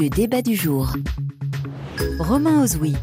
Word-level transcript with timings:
Le 0.00 0.08
débat 0.08 0.42
du 0.42 0.54
jour. 0.54 0.92
Romain 2.20 2.62
Ozoui. 2.62 2.94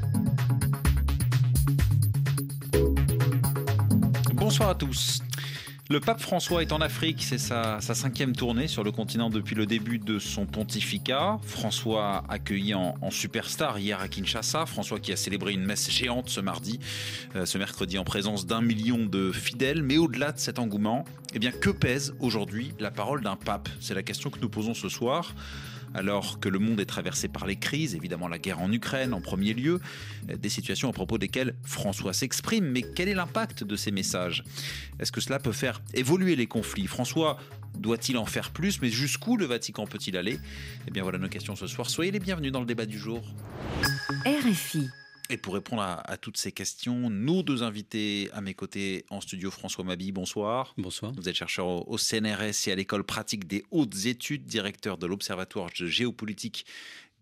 Bonsoir 4.35 4.69
à 4.69 4.75
tous. 4.75 5.21
Le 5.89 5.99
pape 5.99 6.21
François 6.21 6.61
est 6.61 6.71
en 6.71 6.79
Afrique, 6.79 7.21
c'est 7.21 7.37
sa, 7.37 7.81
cinquième 7.81 8.33
tournée 8.33 8.69
sur 8.69 8.81
le 8.85 8.93
continent 8.93 9.29
depuis 9.29 9.55
le 9.55 9.65
début 9.65 9.99
de 9.99 10.19
son 10.19 10.45
pontificat. 10.45 11.37
François 11.43 12.23
accueilli 12.29 12.73
en, 12.73 12.95
superstar 13.11 13.77
hier 13.77 13.99
à 13.99 14.07
Kinshasa, 14.07 14.65
François 14.65 14.99
qui 14.99 15.11
a 15.11 15.17
célébré 15.17 15.51
une 15.51 15.65
messe 15.65 15.91
géante 15.91 16.29
ce 16.29 16.39
mardi, 16.39 16.79
euh, 17.35 17.45
ce 17.45 17.57
mercredi 17.57 17.97
en 17.97 18.05
présence 18.05 18.45
d'un 18.45 18.61
million 18.61 19.05
de 19.05 19.33
fidèles. 19.33 19.83
Mais 19.83 19.97
au-delà 19.97 20.31
de 20.31 20.39
cet 20.39 20.59
engouement, 20.59 21.03
eh 21.33 21.39
bien, 21.39 21.51
que 21.51 21.71
pèse 21.71 22.15
aujourd'hui 22.21 22.71
la 22.79 22.89
parole 22.89 23.21
d'un 23.21 23.35
pape? 23.35 23.67
C'est 23.81 23.95
la 23.95 24.03
question 24.03 24.29
que 24.29 24.39
nous 24.39 24.49
posons 24.49 24.73
ce 24.73 24.87
soir 24.87 25.35
alors 25.95 26.39
que 26.39 26.49
le 26.49 26.59
monde 26.59 26.79
est 26.79 26.85
traversé 26.85 27.27
par 27.27 27.47
les 27.47 27.55
crises, 27.55 27.95
évidemment 27.95 28.27
la 28.27 28.37
guerre 28.37 28.59
en 28.59 28.71
Ukraine 28.71 29.13
en 29.13 29.21
premier 29.21 29.53
lieu, 29.53 29.79
des 30.27 30.49
situations 30.49 30.89
à 30.89 30.93
propos 30.93 31.17
desquelles 31.17 31.55
François 31.63 32.13
s'exprime, 32.13 32.65
mais 32.65 32.81
quel 32.81 33.07
est 33.07 33.13
l'impact 33.13 33.63
de 33.63 33.75
ces 33.75 33.91
messages? 33.91 34.43
Est-ce 34.99 35.11
que 35.11 35.21
cela 35.21 35.39
peut 35.39 35.53
faire 35.53 35.81
évoluer 35.93 36.35
les 36.35 36.47
conflits? 36.47 36.87
François 36.87 37.39
doit-il 37.77 38.17
en 38.17 38.25
faire 38.25 38.51
plus? 38.51 38.81
Mais 38.81 38.89
jusqu'où 38.89 39.37
le 39.37 39.45
Vatican 39.45 39.87
peut-il 39.87 40.17
aller? 40.17 40.37
Eh 40.87 40.91
bien 40.91 41.03
voilà 41.03 41.17
nos 41.17 41.29
questions 41.29 41.55
ce 41.55 41.67
soir. 41.67 41.89
Soyez 41.89 42.11
les 42.11 42.19
bienvenus 42.19 42.51
dans 42.51 42.59
le 42.59 42.65
débat 42.65 42.85
du 42.85 42.99
jour. 42.99 43.21
RFI. 44.25 44.89
Et 45.29 45.37
pour 45.37 45.55
répondre 45.55 45.81
à, 45.81 46.17
toutes 46.17 46.37
ces 46.37 46.51
questions, 46.51 47.09
nos 47.09 47.41
deux 47.41 47.63
invités 47.63 48.29
à 48.33 48.41
mes 48.41 48.53
côtés 48.53 49.05
en 49.09 49.21
studio, 49.21 49.49
François 49.49 49.83
Mabi, 49.83 50.11
bonsoir. 50.11 50.73
Bonsoir. 50.77 51.13
Vous 51.13 51.27
êtes 51.27 51.35
chercheur 51.35 51.89
au, 51.89 51.97
CNRS 51.97 52.67
et 52.67 52.71
à 52.71 52.75
l'école 52.75 53.03
pratique 53.03 53.47
des 53.47 53.63
hautes 53.71 54.05
études, 54.05 54.45
directeur 54.45 54.97
de 54.97 55.07
l'Observatoire 55.07 55.69
de 55.79 55.87
géopolitique 55.87 56.65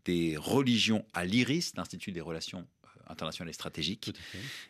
des 0.03 0.35
religions 0.35 1.05
à 1.13 1.23
l'IRIS, 1.23 1.73
l'Institut 1.77 2.11
des 2.11 2.19
relations 2.19 2.67
international 3.07 3.49
et 3.49 3.53
stratégique, 3.53 4.13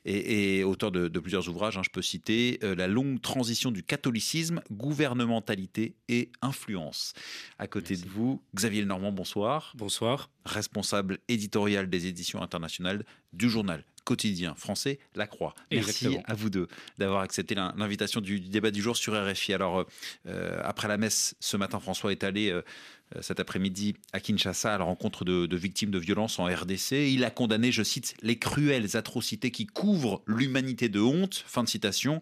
et, 0.05 0.63
auteur 0.63 0.91
de, 0.91 1.07
plusieurs 1.19 1.47
ouvrages. 1.49 1.77
Hein, 1.77 1.81
je 1.83 1.89
peux 1.89 2.01
citer 2.01 2.59
euh, 2.63 2.75
La 2.75 2.87
longue 2.87 3.21
transition 3.21 3.71
du 3.71 3.83
catholicisme, 3.83 4.61
gouvernementalité 4.71 5.95
et 6.09 6.31
influence. 6.41 7.13
À 7.59 7.67
côté 7.67 7.95
de 7.95 8.07
vous, 8.07 8.41
Xavier 8.55 8.85
Normand, 8.85 9.11
bonsoir. 9.11 9.73
Bonsoir. 9.75 10.29
Responsable 10.45 11.19
éditorial 11.27 11.89
des 11.89 12.07
éditions 12.07 12.41
internationales 12.41 13.05
du 13.31 13.49
journal 13.49 13.83
quotidien 14.03 14.53
français, 14.55 14.99
La 15.15 15.27
Croix. 15.27 15.53
Merci 15.71 16.17
à 16.25 16.33
vous 16.33 16.49
deux 16.49 16.67
d'avoir 16.97 17.21
accepté 17.21 17.55
l'invitation 17.55 18.21
du, 18.21 18.39
débat 18.39 18.71
du 18.71 18.81
jour 18.81 18.95
sur 18.95 19.13
RFI. 19.13 19.53
Alors, 19.53 19.79
euh, 19.79 19.83
euh, 20.27 20.61
après 20.63 20.87
la 20.87 20.97
messe, 20.97 21.35
ce 21.39 21.57
matin, 21.57 21.79
François 21.79 22.11
est 22.11 22.23
allé 22.23 22.49
euh, 22.49 22.61
cet 23.21 23.39
après-midi 23.39 23.95
à 24.11 24.19
Kinshasa 24.19 24.75
à 24.75 24.77
la 24.77 24.83
rencontre 24.83 25.25
de, 25.25 25.55
victimes 25.55 25.91
de 25.91 25.99
violences 25.99 26.39
en 26.39 26.45
RDC. 26.45 26.91
Il 26.91 27.23
a 27.23 27.31
condamné, 27.31 27.71
je 27.71 27.83
cite, 27.83 28.15
les 28.21 28.37
cruelles 28.37 28.97
atrocités 28.97 29.51
qui 29.51 29.65
couvrent 29.65 30.23
l'humanité 30.27 30.89
de 30.89 30.99
honte. 30.99 31.43
Fin 31.47 31.63
de 31.63 31.69
citation. 31.69 32.21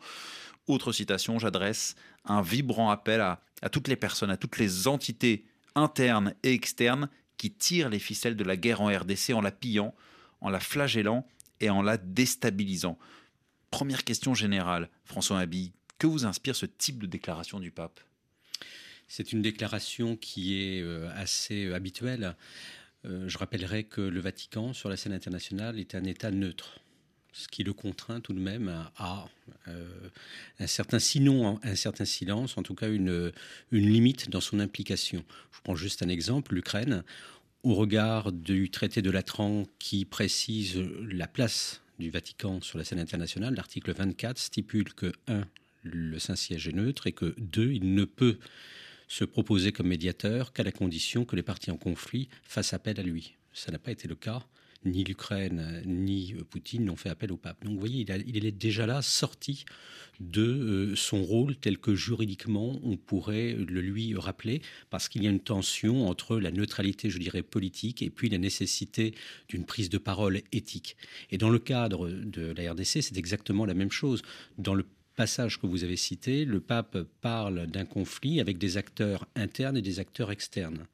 Autre 0.67 0.92
citation, 0.92 1.39
j'adresse 1.39 1.95
un 2.25 2.42
vibrant 2.42 2.89
appel 2.92 3.22
à, 3.22 3.42
toutes 3.72 3.88
les 3.88 3.95
personnes, 3.95 4.30
à 4.30 4.38
toutes 4.38 4.58
les 4.58 4.88
entités 4.88 5.45
internes 5.75 6.34
et 6.44 6.53
externes 6.53 7.09
qui 7.38 7.52
tirent 7.52 7.89
les 7.89 8.00
ficelles 8.00 8.36
de 8.36 8.44
la 8.44 8.58
guerre 8.58 8.81
en 8.81 8.88
RDC 8.88 9.31
en 9.34 9.42
la 9.42 9.52
pillant, 9.52 9.95
en 10.42 10.50
la 10.50 10.59
flagellant 10.59 11.25
et 11.59 11.69
en 11.69 11.81
la 11.81 11.97
déstabilisant. 11.97 12.97
Première 13.72 14.03
question 14.03 14.34
générale, 14.34 14.89
François 15.06 15.39
Habi, 15.39 15.72
que 15.97 16.08
vous 16.08 16.25
inspire 16.25 16.56
ce 16.56 16.66
type 16.66 17.00
de 17.00 17.08
déclaration 17.08 17.59
du 17.59 17.72
pape? 17.72 18.00
C'est 19.12 19.34
une 19.34 19.42
déclaration 19.42 20.16
qui 20.16 20.58
est 20.62 20.81
euh, 20.81 21.09
assez 21.16 21.66
euh, 21.66 21.76
habituelle. 21.76 22.34
Euh, 23.04 23.28
je 23.28 23.38
rappellerai 23.38 23.84
que 23.84 24.00
le 24.00 24.22
Vatican, 24.22 24.72
sur 24.72 24.88
la 24.88 24.95
scène 24.95 25.12
internationale, 25.12 25.80
est 25.80 25.95
un 25.95 26.06
État 26.06 26.31
neutre 26.31 26.80
ce 27.34 27.48
qui 27.48 27.64
le 27.64 27.72
contraint 27.72 28.20
tout 28.20 28.34
de 28.34 28.41
même 28.41 28.68
à, 28.97 29.25
un 30.59 30.68
certain, 30.68 31.00
sinon 31.00 31.62
un 31.63 31.75
certain 31.75 32.03
silence, 32.03 32.58
en 32.58 32.62
tout 32.62 32.75
cas 32.75 32.90
une, 32.90 33.31
une 33.72 33.90
limite 33.90 34.30
dans 34.30 34.41
son 34.41 34.59
implication. 34.59 35.24
Je 35.53 35.62
prends 35.64 35.78
juste 35.78 36.03
un 36.03 36.09
exemple, 36.09 36.53
l'Ukraine, 36.53 37.06
au 37.64 37.74
regard 37.74 38.34
du 38.34 38.69
traité 38.69 39.02
de 39.02 39.09
Latran 39.09 39.64
qui 39.80 40.03
précise 40.03 40.78
la 41.09 41.25
place 41.25 41.81
du 42.00 42.09
Vatican 42.09 42.59
sur 42.59 42.78
la 42.78 42.84
scène 42.84 43.00
internationale, 43.00 43.56
l'article 43.56 43.94
24 43.94 44.38
stipule 44.38 44.94
que 44.94 45.14
1. 45.30 45.46
le 45.84 46.19
Saint-Siège 46.19 46.68
est 46.68 46.74
neutre 46.74 47.08
et 47.08 47.14
que 47.14 47.34
2. 47.38 47.72
il 47.72 47.96
ne 47.96 48.03
peut 48.03 48.40
se 49.11 49.25
proposer 49.25 49.73
comme 49.73 49.89
médiateur 49.89 50.53
qu'à 50.53 50.63
la 50.63 50.72
condition 50.72 51.25
que 51.25 51.35
les 51.35 51.44
partis 51.44 51.69
en 51.69 51.75
conflit 51.75 52.29
fassent 52.44 52.73
appel 52.73 52.97
à 52.97 53.03
lui. 53.03 53.35
Ça 53.51 53.69
n'a 53.69 53.77
pas 53.77 53.91
été 53.91 54.07
le 54.07 54.16
cas. 54.16 54.41
Ni 54.85 55.03
l'Ukraine 55.03 55.83
ni 55.85 56.33
Poutine 56.49 56.85
n'ont 56.85 56.95
fait 56.95 57.09
appel 57.09 57.33
au 57.33 57.38
pape. 57.38 57.63
Donc 57.66 57.73
vous 57.73 57.79
voyez, 57.79 58.05
il, 58.25 58.45
est 58.45 58.51
déjà 58.51 58.85
là 58.85 59.01
sorti 59.01 59.66
de 60.22 60.41
euh, 60.41 60.95
son 60.95 61.23
rôle 61.23 61.57
tel 61.57 61.77
que 61.77 61.94
juridiquement 61.94 62.79
on 62.83 62.95
pourrait 62.95 63.53
le 63.53 63.81
lui 63.81 64.16
rappeler, 64.16 64.61
parce 64.89 65.09
qu'il 65.09 65.23
y 65.23 65.28
a 65.28 65.29
une 65.29 65.41
tension 65.41 66.07
entre 66.07 66.39
la 66.39 66.51
neutralité, 66.51 67.09
je 67.09 67.19
dirais, 67.19 67.43
politique 67.43 68.01
et 68.01 68.09
puis 68.09 68.29
la 68.29 68.38
nécessité 68.38 69.13
d'une 69.49 69.66
prise 69.66 69.89
de 69.89 69.97
parole 69.97 70.41
éthique. 70.53 70.95
Et 71.31 71.38
dans 71.38 71.49
le 71.49 71.59
cadre 71.59 72.09
de 72.09 72.53
la 72.53 72.72
RDC, 72.72 73.03
c'est 73.03 73.17
exactement 73.17 73.66
la 73.66 73.73
même 73.73 73.91
chose. 73.91 74.22
Dans 74.57 74.73
le 74.73 74.85
passage 75.22 75.59
que 75.59 75.68
vous 75.68 75.84
avez 75.84 75.98
cité, 75.98 76.46
le 76.46 76.59
pape 76.59 76.98
parle 77.22 77.68
d'un 77.68 77.86
conflit 77.86 78.42
avec 78.42 78.58
des 78.58 78.78
acteurs 78.78 79.28
internes 79.36 79.78
et 79.78 79.84
des 79.84 80.00
acteurs 80.00 80.32
externes. 80.32 80.88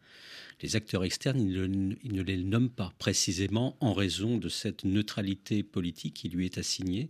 Les 0.62 0.76
acteurs 0.76 1.06
externes, 1.06 1.40
il, 1.40 2.14
ne 2.14 2.22
les 2.22 2.36
nomme 2.36 2.70
pas 2.70 2.92
précisément 3.00 3.78
en 3.80 3.94
raison 3.94 4.38
de 4.38 4.50
cette 4.50 4.84
neutralité 4.84 5.64
politique 5.64 6.16
qui 6.16 6.28
lui 6.28 6.44
est 6.44 6.58
assignée. 6.58 7.08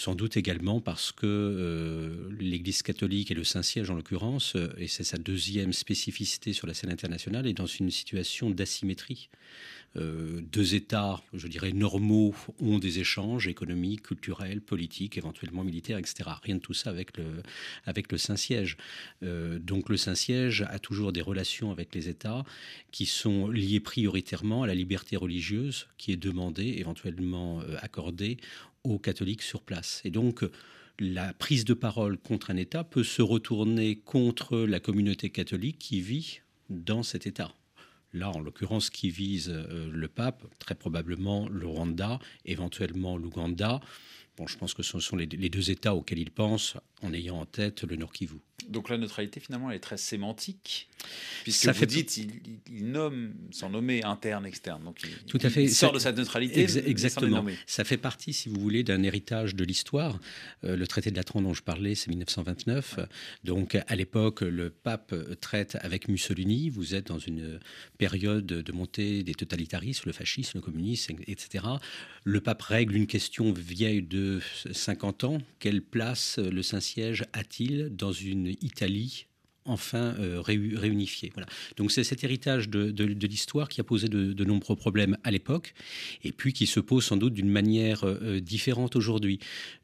Sans 0.00 0.14
doute 0.14 0.38
également 0.38 0.80
parce 0.80 1.12
que 1.12 1.26
euh, 1.26 2.30
l'Église 2.40 2.80
catholique 2.80 3.30
et 3.30 3.34
le 3.34 3.44
Saint-Siège 3.44 3.90
en 3.90 3.94
l'occurrence, 3.94 4.56
euh, 4.56 4.72
et 4.78 4.86
c'est 4.86 5.04
sa 5.04 5.18
deuxième 5.18 5.74
spécificité 5.74 6.54
sur 6.54 6.66
la 6.66 6.72
scène 6.72 6.88
internationale, 6.88 7.46
est 7.46 7.52
dans 7.52 7.66
une 7.66 7.90
situation 7.90 8.48
d'asymétrie. 8.48 9.28
Euh, 9.96 10.40
deux 10.40 10.74
États, 10.74 11.20
je 11.34 11.48
dirais, 11.48 11.72
normaux 11.72 12.34
ont 12.60 12.78
des 12.78 13.00
échanges 13.00 13.46
économiques, 13.46 14.04
culturels, 14.04 14.62
politiques, 14.62 15.18
éventuellement 15.18 15.64
militaires, 15.64 15.98
etc. 15.98 16.30
Rien 16.42 16.54
de 16.54 16.60
tout 16.60 16.72
ça 16.72 16.90
avec 16.90 17.18
le, 17.18 18.16
Saint-Siège. 18.16 18.78
Donc 19.20 19.88
le 19.88 19.96
Saint-Siège 19.98 20.62
a 20.62 20.78
toujours 20.78 21.12
des 21.12 21.20
relations 21.20 21.72
avec 21.72 21.92
les 21.94 22.08
États 22.08 22.44
qui 22.92 23.04
sont 23.04 23.48
liées 23.48 23.80
prioritairement 23.80 24.62
à 24.62 24.68
la 24.68 24.74
liberté 24.74 25.16
religieuse 25.16 25.88
qui 25.98 26.12
est 26.12 26.16
demandée, 26.16 26.76
éventuellement 26.78 27.60
accordée 27.82 28.38
aux 28.84 28.98
catholiques 28.98 29.42
sur 29.42 29.62
place. 29.62 30.00
Et 30.04 30.10
donc, 30.10 30.44
la 30.98 31.32
prise 31.32 31.64
de 31.64 31.74
parole 31.74 32.18
contre 32.18 32.50
un 32.50 32.56
État 32.56 32.84
peut 32.84 33.04
se 33.04 33.22
retourner 33.22 33.96
contre 33.96 34.58
la 34.58 34.80
communauté 34.80 35.30
catholique 35.30 35.78
qui 35.78 36.00
vit 36.00 36.40
dans 36.68 37.02
cet 37.02 37.26
État 37.26 37.54
là 38.12 38.30
en 38.30 38.40
l'occurrence 38.40 38.90
qui 38.90 39.10
vise 39.10 39.50
euh, 39.50 39.90
le 39.90 40.08
pape, 40.08 40.44
très 40.58 40.74
probablement 40.74 41.48
le 41.48 41.66
Rwanda, 41.66 42.18
éventuellement 42.44 43.16
l'Ouganda. 43.16 43.80
Bon, 44.36 44.46
je 44.46 44.56
pense 44.56 44.74
que 44.74 44.82
ce 44.82 44.98
sont 45.00 45.16
les, 45.16 45.26
deux 45.26 45.70
États 45.70 45.94
auxquels 45.94 46.18
il 46.18 46.30
pense 46.30 46.76
en 47.02 47.12
ayant 47.12 47.40
en 47.40 47.46
tête 47.46 47.82
le 47.82 47.96
Nord 47.96 48.12
Kivu. 48.12 48.36
Donc 48.68 48.88
la 48.88 48.98
neutralité, 48.98 49.40
finalement, 49.40 49.70
elle 49.70 49.76
est 49.76 49.80
très 49.80 49.96
sémantique, 49.96 50.88
puisque 51.42 51.64
ça 51.64 51.72
vous 51.72 51.78
fait... 51.78 51.86
dites, 51.86 52.16
il, 52.16 52.86
nomme, 52.86 53.34
sans 53.50 53.70
nommer, 53.70 54.02
interne, 54.04 54.46
externe. 54.46 54.84
Donc 54.84 54.98
il, 55.02 55.10
Tout 55.26 55.38
à 55.42 55.50
fait. 55.50 55.64
il 55.64 55.74
sort 55.74 55.92
de 55.92 55.98
sa 55.98 56.12
neutralité. 56.12 56.62
exactement. 56.86 57.44
Ça 57.66 57.84
fait 57.84 57.96
partie, 57.96 58.32
si 58.32 58.48
vous 58.48 58.60
voulez, 58.60 58.82
d'un 58.82 59.02
héritage 59.02 59.54
de 59.54 59.64
l'histoire. 59.64 60.18
Euh, 60.64 60.76
le 60.76 60.86
traité 60.86 61.10
de 61.10 61.16
Latran 61.16 61.42
dont 61.42 61.54
je 61.54 61.62
parlais, 61.62 61.94
c'est 61.94 62.08
1929. 62.08 63.00
Donc 63.44 63.76
à 63.86 63.96
l'époque, 63.96 64.40
le 64.42 64.70
pape 64.70 65.14
traite 65.40 65.76
avec 65.80 66.08
Mussolini. 66.08 66.70
Vous 66.70 66.94
êtes 66.94 67.08
dans 67.08 67.18
une 67.18 67.60
période 67.98 68.46
de 68.46 68.72
montée 68.72 69.22
des 69.22 69.34
totalitarismes, 69.34 70.04
le 70.06 70.12
fascisme, 70.12 70.58
le 70.58 70.62
communisme, 70.62 71.16
etc. 71.26 71.64
Le 72.24 72.40
pape 72.40 72.62
règle 72.62 72.96
une 72.96 73.06
question 73.06 73.52
vieille 73.52 74.02
de 74.02 74.40
50 74.70 75.24
ans. 75.24 75.38
Quelle 75.58 75.82
place 75.82 76.38
le 76.38 76.62
Saint-Siège 76.62 77.24
a-t-il 77.32 77.88
dans 77.90 78.12
une 78.12 78.46
Italie 78.62 79.26
enfin 79.64 80.14
euh, 80.18 80.40
réunifiée. 80.40 81.30
Voilà. 81.34 81.48
Donc 81.76 81.92
c'est 81.92 82.04
cet 82.04 82.24
héritage 82.24 82.68
de, 82.68 83.04
l'histoire 83.26 83.68
qui 83.68 83.80
a 83.80 83.84
posé 83.84 84.08
de, 84.08 84.44
nombreux 84.44 84.76
problèmes 84.76 85.16
à 85.24 85.30
l'époque, 85.30 85.74
et 86.24 86.32
puis 86.32 86.52
qui 86.52 86.66
se 86.66 86.80
pose 86.80 87.04
sans 87.04 87.16
doute 87.16 87.34
d'une 87.34 87.50
manière 87.50 88.04
euh, 88.04 88.40
différente 88.40 88.96
aujourd'hui. 88.96 89.38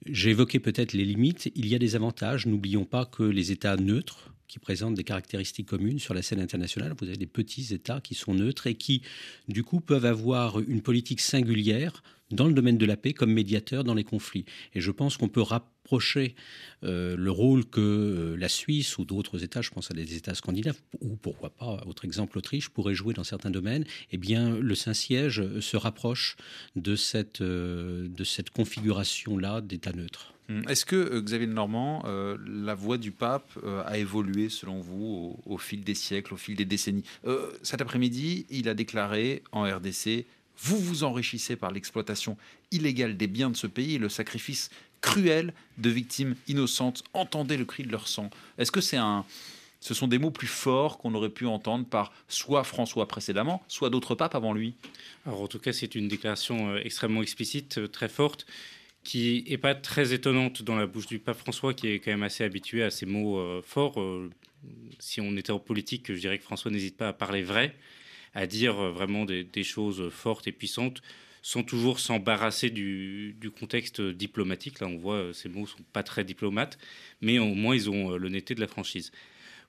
J'ai 0.07 0.31
évoqué 0.31 0.59
peut-être 0.59 0.93
les 0.93 1.05
limites, 1.05 1.51
il 1.55 1.67
y 1.67 1.75
a 1.75 1.79
des 1.79 1.95
avantages, 1.95 2.47
n'oublions 2.47 2.85
pas 2.85 3.05
que 3.05 3.23
les 3.23 3.53
États 3.53 3.77
neutres, 3.77 4.33
qui 4.49 4.59
présentent 4.61 4.95
des 4.95 5.05
caractéristiques 5.05 5.67
communes 5.67 5.99
sur 5.99 6.15
la 6.15 6.23
scène 6.23 6.41
internationale. 6.41 6.95
Vous 7.01 7.09
avez 7.09 7.17
des 7.17 7.27
petits 7.27 7.75
États 7.75 8.01
qui 8.01 8.15
sont 8.15 8.33
neutres 8.33 8.69
et 8.69 8.77
qui, 8.77 9.03
du 9.49 9.65
coup, 9.65 9.81
peuvent 9.81 10.05
avoir 10.05 10.61
une 10.61 10.83
politique 10.83 11.21
singulière 11.21 12.05
dans 12.31 12.47
le 12.47 12.55
domaine 12.55 12.79
de 12.79 12.87
la 12.87 12.97
paix 12.97 13.13
comme 13.13 13.33
médiateur 13.33 13.85
dans 13.85 13.95
les 13.95 14.05
conflits. 14.05 14.45
Et 14.75 14.81
je 14.81 14.91
pense 14.91 15.17
qu'on 15.17 15.29
peut 15.29 15.43
rapprocher 15.43 16.35
euh, 16.83 17.17
le 17.17 17.31
rôle 17.31 17.65
que 17.65 17.81
euh, 17.81 18.37
la 18.37 18.49
Suisse 18.49 18.99
ou 18.99 19.05
d'autres 19.05 19.45
États, 19.45 19.63
je 19.63 19.71
pense 19.71 19.91
à 19.91 19.95
des 19.95 20.17
États 20.17 20.35
scandinaves, 20.35 20.81
ou 21.01 21.17
pourquoi 21.17 21.51
pas, 21.51 21.83
autre 21.87 22.05
exemple, 22.05 22.37
l'Autriche, 22.37 22.69
pourrait 22.69 22.95
jouer 22.95 23.15
dans 23.15 23.25
certains 23.25 23.51
domaines. 23.51 23.85
Eh 24.11 24.19
bien, 24.19 24.59
le 24.59 24.75
Saint-Siège 24.75 25.61
se 25.61 25.77
rapproche 25.77 26.37
de 26.75 26.97
cette, 26.97 27.41
euh, 27.41 28.09
cette 28.25 28.51
configuration-là 28.51 29.61
d'État 29.61 29.93
neutre. 29.93 30.33
Hum, 30.49 30.63
est-ce 30.69 30.85
que, 30.85 31.21
Xavier 31.21 31.49
Normand, 31.49 32.05
la 32.07 32.75
voix 32.77 32.99
du 32.99 33.11
pape 33.11 33.51
a 33.85 33.99
évolué, 33.99 34.49
selon 34.49 34.81
vous, 34.81 35.41
au, 35.45 35.59
fil 35.59 35.83
des 35.83 35.97
siècles, 35.97 36.35
au 36.35 36.37
fil 36.37 36.55
des 36.55 36.65
décennies? 36.65 37.03
Cet 37.63 37.81
après-midi, 37.81 38.47
il 38.49 38.69
a 38.69 38.75
déclaré 38.75 39.43
en 39.51 39.65
RDC 39.65 40.25
vous 40.59 40.79
vous 40.79 41.05
enrichissez 41.05 41.57
par 41.57 41.71
l'exploitation 41.71 42.37
illégale 42.71 43.17
des 43.17 43.27
biens 43.27 43.51
de 43.51 43.57
ce 43.57 43.67
pays 43.67 43.95
et 43.95 43.99
le 43.99 44.09
sacrifice 44.09 44.71
cruel 45.01 45.53
de 45.79 45.91
victimes 45.91 46.35
innocentes. 46.49 47.05
Entendez 47.13 47.57
le 47.57 47.65
cri 47.65 47.85
de 47.85 47.93
leur 47.93 48.09
sang. 48.09 48.31
Est-ce 48.59 48.73
que 48.73 48.81
c'est 48.81 48.97
un, 48.97 49.25
ce 49.81 49.95
sont 49.95 50.09
des 50.09 50.19
mots 50.19 50.31
plus 50.31 50.47
forts 50.47 50.99
qu'on 50.99 51.15
aurait 51.15 51.31
pu 51.31 51.47
entendre 51.47 51.87
par 51.87 52.13
soit 52.29 52.65
François 52.65 53.07
précédemment, 53.07 53.63
soit 53.69 53.91
d'autres 53.91 54.15
papes 54.15 54.35
avant 54.35 54.53
lui? 54.53 54.75
Alors 55.27 55.43
en 55.43 55.49
tout 55.49 55.59
cas, 55.59 55.73
c'est 55.73 55.95
une 55.95 56.09
déclaration 56.09 56.71
euh, 56.71 56.81
extrêmement 56.83 57.23
explicite, 57.23 57.79
euh, 57.79 57.89
très 57.89 58.09
forte, 58.09 58.47
qui 59.05 59.45
n'est 59.49 59.59
pas 59.59 59.75
très 59.75 60.13
étonnante 60.13 60.63
dans 60.63 60.75
la 60.75 60.87
bouche 60.87 61.07
du 61.07 61.19
pape 61.19 61.39
François, 61.39 61.75
qui 61.75 61.89
est 61.89 62.01
quand 62.01 62.11
même 62.11 62.25
assez 62.25 62.43
habitué 62.43 62.83
à 62.83 62.91
ces 62.91 63.07
mots 63.07 63.39
euh, 63.39 63.63
forts. 63.65 64.03
si 64.99 65.21
on 65.21 65.37
était 65.37 65.53
en 65.53 65.61
politique, 65.61 66.13
je 66.13 66.19
dirais 66.19 66.39
que 66.39 66.45
François 66.45 66.73
n'hésite 66.73 66.97
pas 66.97 67.09
à 67.09 67.13
parler 67.13 67.43
vrai 67.43 67.77
à 68.37 68.47
dire 68.47 68.79
euh, 68.79 68.91
vraiment 68.93 69.25
des, 69.25 69.65
choses 69.65 70.11
fortes 70.11 70.47
et 70.47 70.53
puissantes 70.53 71.03
sans 71.43 71.63
toujours 71.63 71.99
s'embarrasser 72.01 72.71
du, 72.71 73.51
contexte 73.59 74.01
diplomatique. 74.01 74.81
Là, 74.81 74.89
on 74.89 74.99
voit, 74.99 75.15
euh, 75.15 75.33
ces 75.33 75.49
mots 75.49 75.67
sont 75.67 75.83
pas 75.93 76.03
très 76.03 76.23
diplomates, 76.23 76.77
mais 77.21 77.39
au 77.39 77.55
moins, 77.55 77.75
ils 77.75 77.89
ont 77.89 78.13
euh, 78.13 78.19
l'honnêteté 78.19 78.55
de 78.55 78.61
la 78.61 78.67
franchise. 78.67 79.11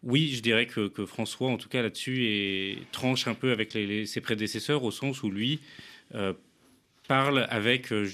Oui, 0.03 0.33
je 0.35 0.41
dirais 0.41 0.67
que, 0.67 0.91
François, 1.05 1.49
en 1.49 1.57
tout 1.57 1.69
cas 1.69 1.81
là-dessus, 1.81 2.77
tranche 2.91 3.27
un 3.27 3.33
peu 3.33 3.51
avec 3.51 3.71
ses 3.71 4.21
prédécesseurs, 4.21 4.83
au 4.83 4.91
sens 4.91 5.23
où 5.23 5.31
lui 5.31 5.59
parle 7.07 7.47
avec, 7.49 7.91
euh, 7.91 8.09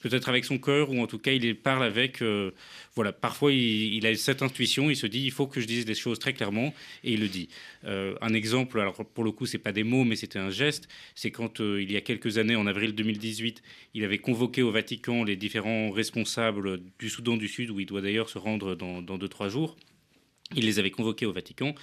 peut-être 0.00 0.28
avec 0.28 0.44
son 0.44 0.58
cœur, 0.58 0.90
ou 0.90 1.00
en 1.00 1.06
tout 1.06 1.18
cas, 1.18 1.32
il 1.32 1.56
parle 1.56 1.82
avec, 1.82 2.22
euh, 2.22 2.50
voilà, 2.94 3.12
parfois 3.12 3.52
il, 3.52 4.06
a 4.06 4.14
cette 4.14 4.42
intuition, 4.42 4.90
il 4.90 4.96
se 4.96 5.06
dit, 5.06 5.22
il 5.22 5.30
faut 5.30 5.46
que 5.46 5.60
je 5.60 5.66
dise 5.66 5.84
des 5.84 5.94
choses 5.94 6.18
très 6.18 6.32
clairement, 6.32 6.74
et 7.02 7.12
il 7.12 7.20
le 7.20 7.28
dit. 7.28 7.48
Euh, 7.84 8.14
un 8.20 8.34
exemple, 8.34 8.78
alors 8.80 9.04
pour 9.04 9.24
le 9.24 9.32
coup, 9.32 9.46
c'est 9.46 9.58
pas 9.58 9.72
des 9.72 9.84
mots, 9.84 10.04
mais 10.04 10.16
c'était 10.16 10.38
un 10.38 10.50
geste, 10.50 10.88
c'est 11.14 11.30
quand 11.30 11.60
il 11.60 11.90
y 11.90 11.96
a 11.96 12.00
quelques 12.00 12.38
années, 12.38 12.56
en 12.56 12.66
avril 12.66 12.94
2018, 12.94 13.62
il 13.94 14.04
avait 14.04 14.18
convoqué 14.18 14.62
au 14.62 14.70
Vatican 14.70 15.24
les 15.24 15.36
différents 15.36 15.90
responsables 15.90 16.80
du 16.98 17.08
Soudan 17.08 17.36
du 17.36 17.48
Sud, 17.48 17.70
où 17.70 17.80
il 17.80 17.86
doit 17.86 18.02
d'ailleurs 18.02 18.28
se 18.28 18.38
rendre 18.38 18.74
dans, 18.74 19.02
dans 19.02 19.18
deux, 19.18 19.28
trois 19.28 19.48
jours. 19.48 19.76
Il 20.54 20.66
les 20.66 20.78
avait 20.78 20.90
convoqués 20.90 21.26
au 21.26 21.32
Vatican 21.32 21.74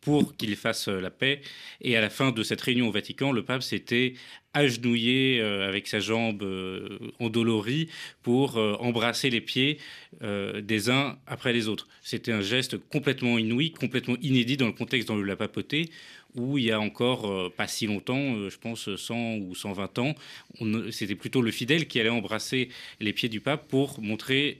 pour 0.00 0.36
qu'il 0.36 0.54
fasse 0.56 0.88
euh, 0.88 1.00
la 1.00 1.10
paix. 1.10 1.40
Et 1.80 1.96
à 1.96 2.00
la 2.00 2.10
fin 2.10 2.30
de 2.30 2.42
cette 2.42 2.60
réunion 2.60 2.88
au 2.88 2.92
Vatican, 2.92 3.32
le 3.32 3.42
pape 3.42 3.62
s'était 3.62 4.14
agenouillé 4.54 5.40
euh, 5.40 5.68
avec 5.68 5.86
sa 5.86 6.00
jambe 6.00 6.42
euh, 6.42 6.98
endolorie 7.20 7.88
pour 8.22 8.56
embrasser 8.56 9.30
les 9.30 9.40
pieds 9.40 9.78
des 10.20 10.90
uns 10.90 11.18
après 11.26 11.52
les 11.52 11.68
autres. 11.68 11.88
C'était 12.02 12.32
un 12.32 12.40
geste 12.40 12.76
complètement 12.76 13.38
inouï, 13.38 13.72
complètement 13.72 14.16
inédit 14.20 14.56
dans 14.56 14.66
le 14.66 14.72
contexte 14.72 15.08
dans 15.08 15.16
la 15.16 15.36
papauté, 15.36 15.90
où 16.34 16.58
il 16.58 16.64
y 16.64 16.72
a 16.72 16.80
encore 16.80 17.52
pas 17.54 17.66
si 17.66 17.86
longtemps, 17.86 18.48
je 18.48 18.58
pense 18.58 18.94
100 18.94 19.36
ou 19.36 19.54
120 19.54 19.98
ans, 19.98 20.14
c'était 20.90 21.14
plutôt 21.14 21.40
le 21.40 21.50
fidèle 21.50 21.86
qui 21.86 22.00
allait 22.00 22.08
embrasser 22.08 22.68
les 23.00 23.12
pieds 23.12 23.28
du 23.28 23.40
pape 23.40 23.66
pour 23.68 24.00
montrer 24.00 24.58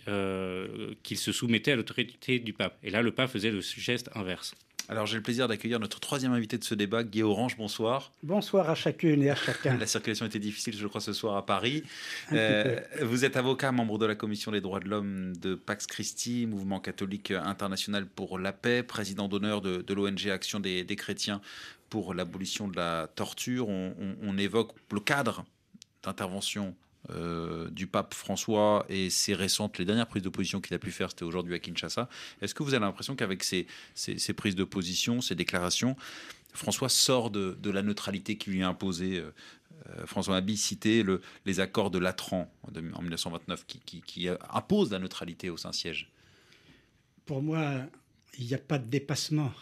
qu'il 1.02 1.18
se 1.18 1.32
soumettait 1.32 1.72
à 1.72 1.76
l'autorité 1.76 2.38
du 2.38 2.52
pape. 2.52 2.78
Et 2.82 2.90
là, 2.90 3.02
le 3.02 3.10
pape 3.10 3.30
faisait 3.30 3.50
le 3.50 3.60
geste 3.60 4.10
inverse. 4.14 4.54
Alors 4.90 5.04
j'ai 5.04 5.16
le 5.16 5.22
plaisir 5.22 5.48
d'accueillir 5.48 5.78
notre 5.80 6.00
troisième 6.00 6.32
invité 6.32 6.56
de 6.56 6.64
ce 6.64 6.74
débat, 6.74 7.04
Guy 7.04 7.22
Orange, 7.22 7.58
bonsoir. 7.58 8.10
Bonsoir 8.22 8.70
à 8.70 8.74
chacune 8.74 9.22
et 9.22 9.28
à 9.28 9.34
chacun. 9.34 9.76
la 9.78 9.86
circulation 9.86 10.24
était 10.24 10.38
difficile, 10.38 10.74
je 10.74 10.86
crois, 10.86 11.02
ce 11.02 11.12
soir 11.12 11.36
à 11.36 11.44
Paris. 11.44 11.84
Euh, 12.32 12.80
vous 13.02 13.26
êtes 13.26 13.36
avocat, 13.36 13.70
membre 13.70 13.98
de 13.98 14.06
la 14.06 14.14
Commission 14.14 14.50
des 14.50 14.62
droits 14.62 14.80
de 14.80 14.88
l'homme 14.88 15.36
de 15.36 15.54
Pax 15.54 15.86
Christi, 15.86 16.46
mouvement 16.46 16.80
catholique 16.80 17.32
international 17.32 18.06
pour 18.06 18.38
la 18.38 18.52
paix, 18.52 18.82
président 18.82 19.28
d'honneur 19.28 19.60
de, 19.60 19.92
l'ONG 19.92 20.30
Action 20.30 20.58
des, 20.58 20.86
chrétiens 20.96 21.42
pour 21.90 22.14
l'abolition 22.14 22.66
de 22.66 22.76
la 22.76 23.08
torture. 23.14 23.68
on 23.68 24.38
évoque 24.38 24.72
le 24.90 25.00
cadre 25.00 25.44
d'intervention 26.02 26.74
euh, 27.10 27.70
du 27.70 27.86
pape 27.86 28.12
François 28.12 28.84
et 28.88 29.08
ses 29.08 29.34
récentes, 29.34 29.78
les 29.78 29.84
dernières 29.84 30.06
prises 30.06 30.22
de 30.22 30.28
position 30.28 30.60
qu'il 30.60 30.74
a 30.74 30.78
pu 30.78 30.90
faire, 30.90 31.10
c'était 31.10 31.24
aujourd'hui 31.24 31.54
à 31.54 31.58
Kinshasa. 31.58 32.08
Est-ce 32.42 32.54
que 32.54 32.62
vous 32.62 32.74
avez 32.74 32.84
l'impression 32.84 33.16
qu'avec 33.16 33.44
ces, 33.44 33.66
prises 34.36 34.56
de 34.56 34.64
position, 34.64 35.20
ces 35.20 35.34
déclarations, 35.34 35.96
François 36.52 36.88
sort 36.88 37.30
de, 37.30 37.70
la 37.70 37.82
neutralité 37.82 38.36
qui 38.36 38.50
lui 38.50 38.60
est 38.60 38.64
imposée 38.64 39.18
euh, 39.18 39.32
euh, 39.90 40.06
François 40.06 40.34
Mabi 40.34 40.56
citait 40.56 41.02
le, 41.02 41.22
les 41.46 41.60
accords 41.60 41.90
de 41.90 41.98
Latran 41.98 42.52
en 42.62 43.02
1929 43.02 43.64
qui, 43.66 44.02
qui 44.02 44.28
imposent 44.50 44.90
la 44.90 44.98
neutralité 44.98 45.50
au 45.50 45.56
Saint-Siège? 45.56 46.10
Pour 47.24 47.42
moi, 47.42 47.86
il 48.38 48.46
n'y 48.46 48.54
a 48.54 48.58
pas 48.58 48.78
de 48.78 48.86
dépassement. 48.86 49.52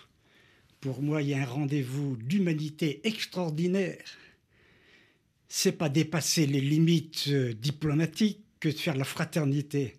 Pour 0.80 1.02
moi, 1.02 1.22
il 1.22 1.28
y 1.28 1.34
a 1.34 1.42
un 1.42 1.46
rendez-vous 1.46 2.16
d'humanité 2.16 3.00
extraordinaire 3.04 4.02
c'est 5.48 5.72
pas 5.72 5.88
dépasser 5.88 6.46
les 6.46 6.60
limites 6.60 7.26
euh, 7.28 7.52
diplomatiques 7.54 8.44
que 8.60 8.68
de 8.68 8.74
faire 8.74 8.96
la 8.96 9.04
fraternité. 9.04 9.96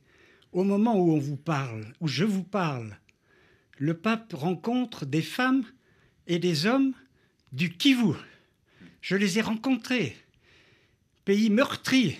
Au 0.51 0.63
moment 0.63 0.95
où 0.99 1.11
on 1.11 1.19
vous 1.19 1.37
parle, 1.37 1.85
où 1.99 2.07
je 2.07 2.23
vous 2.23 2.43
parle, 2.43 2.97
le 3.77 3.95
pape 3.95 4.33
rencontre 4.33 5.05
des 5.05 5.21
femmes 5.21 5.63
et 6.25 6.39
des 6.39 6.65
hommes 6.65 6.93
du 7.51 7.71
Kivu. 7.71 8.13
Je 9.01 9.15
les 9.15 9.37
ai 9.37 9.41
rencontrés. 9.41 10.15
Pays 11.25 11.49
meurtri. 11.49 12.17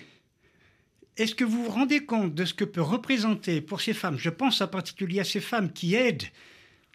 Est-ce 1.16 1.34
que 1.34 1.44
vous 1.44 1.64
vous 1.64 1.70
rendez 1.70 2.04
compte 2.04 2.34
de 2.34 2.44
ce 2.44 2.54
que 2.54 2.64
peut 2.64 2.82
représenter 2.82 3.60
pour 3.60 3.80
ces 3.80 3.92
femmes? 3.92 4.18
Je 4.18 4.30
pense 4.30 4.60
en 4.60 4.68
particulier 4.68 5.20
à 5.20 5.24
ces 5.24 5.40
femmes 5.40 5.72
qui 5.72 5.94
aident 5.94 6.28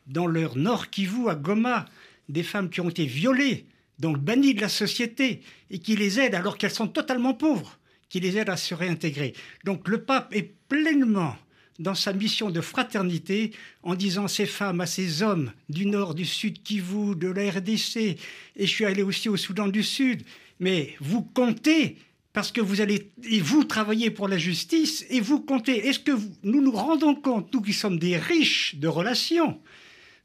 dans 0.08 0.28
leur 0.28 0.56
nord 0.56 0.90
Kivu, 0.90 1.30
à 1.30 1.36
Goma, 1.36 1.86
des 2.30 2.44
femmes 2.44 2.70
qui 2.70 2.82
ont 2.82 2.90
été 2.90 3.06
violées, 3.06 3.68
donc 4.04 4.18
bannies 4.20 4.54
de 4.54 4.60
la 4.60 4.68
société, 4.68 5.40
et 5.72 5.80
qui 5.80 5.96
les 5.96 6.20
aident 6.20 6.36
alors 6.36 6.58
qu'elles 6.58 6.72
sont 6.72 6.90
totalement 6.90 7.34
pauvres, 7.34 7.80
qui 8.10 8.20
les 8.20 8.38
aident 8.38 8.50
à 8.50 8.58
se 8.58 8.76
réintégrer. 8.76 9.34
Donc 9.64 9.88
le 9.88 10.04
pape 10.04 10.36
est 10.36 10.52
pleinement 10.68 11.38
dans 11.80 11.96
sa 11.96 12.12
mission 12.12 12.52
de 12.52 12.60
fraternité 12.60 13.52
en 13.82 13.96
disant 13.96 14.28
ces 14.28 14.46
femmes, 14.46 14.82
à 14.82 14.88
ces 14.88 15.24
hommes 15.24 15.54
du 15.70 15.86
nord, 15.86 16.16
du 16.16 16.26
sud, 16.26 16.62
Kivu, 16.64 17.16
de 17.16 17.30
la 17.30 17.50
RDC, 17.50 17.96
et 17.96 18.18
je 18.58 18.66
suis 18.66 18.84
allé 18.84 19.04
aussi 19.04 19.30
au 19.30 19.38
Soudan 19.38 19.70
du 19.70 19.84
Sud, 19.84 20.24
mais 20.60 20.96
vous 21.00 21.22
comptez 21.22 21.96
parce 22.34 22.52
que 22.52 22.60
vous 22.60 22.82
allez 22.82 23.10
et 23.24 23.40
vous 23.40 23.64
travaillez 23.64 24.12
pour 24.12 24.28
la 24.28 24.38
justice 24.38 25.06
et 25.10 25.22
vous 25.22 25.40
comptez. 25.40 25.88
Est-ce 25.88 26.00
que 26.00 26.12
nous 26.44 26.62
nous 26.62 26.72
rendons 26.72 27.16
compte, 27.16 27.54
nous 27.54 27.62
qui 27.62 27.74
sommes 27.74 28.00
des 28.00 28.18
riches 28.18 28.76
de 28.76 28.90
relations, 28.90 29.62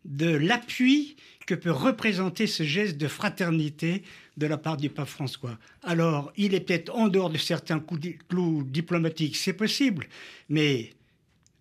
de 0.04 0.30
l'appui 0.30 1.14
que 1.48 1.54
peut 1.54 1.72
représenter 1.72 2.46
ce 2.46 2.62
geste 2.62 2.98
de 2.98 3.08
fraternité 3.08 4.02
de 4.36 4.46
la 4.46 4.58
part 4.58 4.76
du 4.76 4.90
pape 4.90 5.08
François. 5.08 5.58
Alors, 5.82 6.30
il 6.36 6.52
est 6.52 6.60
peut-être 6.60 6.94
en 6.94 7.08
dehors 7.08 7.30
de 7.30 7.38
certains 7.38 7.82
clous 8.28 8.64
diplomatiques, 8.64 9.34
c'est 9.34 9.54
possible, 9.54 10.08
mais 10.50 10.90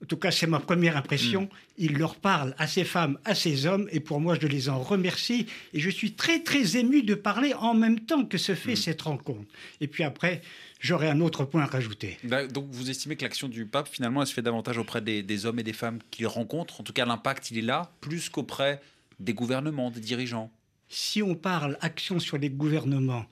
en 0.04 0.06
tout 0.06 0.18
cas, 0.18 0.30
c'est 0.30 0.46
ma 0.46 0.60
première 0.60 0.98
impression. 0.98 1.44
Mm. 1.44 1.50
Il 1.78 1.98
leur 1.98 2.18
parle 2.18 2.54
à 2.58 2.68
ces 2.68 2.84
femmes, 2.84 3.18
à 3.24 3.34
ces 3.34 3.66
hommes, 3.66 3.88
et 3.94 4.02
pour 4.02 4.20
moi, 4.20 4.38
je 4.40 4.46
les 4.46 4.68
en 4.68 4.80
remercie. 4.80 5.48
Et 5.74 5.80
je 5.80 5.90
suis 5.90 6.14
très, 6.14 6.44
très 6.44 6.76
ému 6.76 7.02
de 7.02 7.16
parler 7.16 7.54
en 7.54 7.74
même 7.74 8.02
temps 8.02 8.26
que 8.26 8.38
se 8.38 8.56
fait 8.56 8.74
mm. 8.74 8.76
cette 8.76 9.02
rencontre. 9.04 9.50
Et 9.80 9.88
puis 9.88 10.04
après, 10.04 10.42
j'aurai 10.82 11.10
un 11.10 11.22
autre 11.22 11.46
point 11.46 11.64
à 11.64 11.66
rajouter. 11.66 12.18
Bah, 12.26 12.46
donc, 12.46 12.68
vous 12.72 12.90
estimez 12.90 13.16
que 13.16 13.24
l'action 13.24 13.48
du 13.48 13.66
pape, 13.66 13.88
finalement, 13.88 14.22
elle 14.22 14.28
se 14.28 14.34
fait 14.34 14.42
davantage 14.42 14.78
auprès 14.78 15.02
des, 15.02 15.24
des 15.24 15.46
hommes 15.46 15.60
et 15.60 15.64
des 15.64 15.74
femmes 15.74 16.00
qu'il 16.12 16.28
rencontre 16.28 16.82
En 16.82 16.84
tout 16.84 16.94
cas, 16.94 17.06
l'impact, 17.06 17.52
il 17.52 17.60
est 17.60 17.62
là, 17.62 17.90
plus 18.02 18.28
qu'auprès 18.28 18.82
des 19.20 19.34
gouvernements, 19.34 19.92
des 19.92 20.00
dirigeants. 20.00 20.52
Si 20.90 21.22
on 21.22 21.36
parle 21.36 21.78
action 21.82 22.20
sur 22.20 22.38
les 22.38 22.50
gouvernements, 22.50 23.26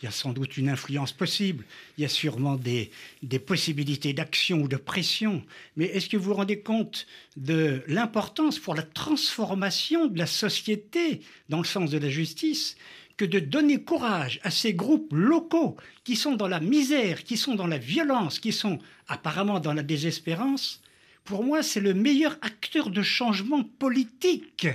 il 0.00 0.06
y 0.06 0.08
a 0.08 0.12
sans 0.12 0.32
doute 0.32 0.56
une 0.56 0.68
influence 0.68 1.12
possible, 1.12 1.64
il 1.98 2.02
y 2.02 2.04
a 2.04 2.08
sûrement 2.08 2.56
des, 2.56 2.90
des 3.22 3.38
possibilités 3.38 4.12
d'action 4.12 4.62
ou 4.62 4.68
de 4.68 4.76
pression, 4.76 5.44
mais 5.76 5.86
est-ce 5.86 6.08
que 6.08 6.16
vous 6.16 6.30
vous 6.30 6.34
rendez 6.34 6.60
compte 6.60 7.06
de 7.36 7.82
l'importance 7.86 8.58
pour 8.58 8.74
la 8.74 8.82
transformation 8.82 10.06
de 10.06 10.18
la 10.18 10.26
société 10.26 11.20
dans 11.48 11.58
le 11.58 11.64
sens 11.64 11.90
de 11.90 11.98
la 11.98 12.08
justice 12.08 12.76
que 13.18 13.26
de 13.26 13.38
donner 13.38 13.82
courage 13.82 14.40
à 14.42 14.50
ces 14.50 14.72
groupes 14.72 15.12
locaux 15.12 15.76
qui 16.04 16.16
sont 16.16 16.36
dans 16.36 16.48
la 16.48 16.60
misère, 16.60 17.22
qui 17.22 17.36
sont 17.36 17.54
dans 17.54 17.66
la 17.66 17.76
violence, 17.76 18.38
qui 18.38 18.52
sont 18.52 18.78
apparemment 19.08 19.60
dans 19.60 19.74
la 19.74 19.82
désespérance, 19.82 20.80
pour 21.24 21.44
moi, 21.44 21.62
c'est 21.62 21.80
le 21.80 21.92
meilleur 21.92 22.38
acteur 22.40 22.88
de 22.88 23.02
changement 23.02 23.62
politique 23.62 24.66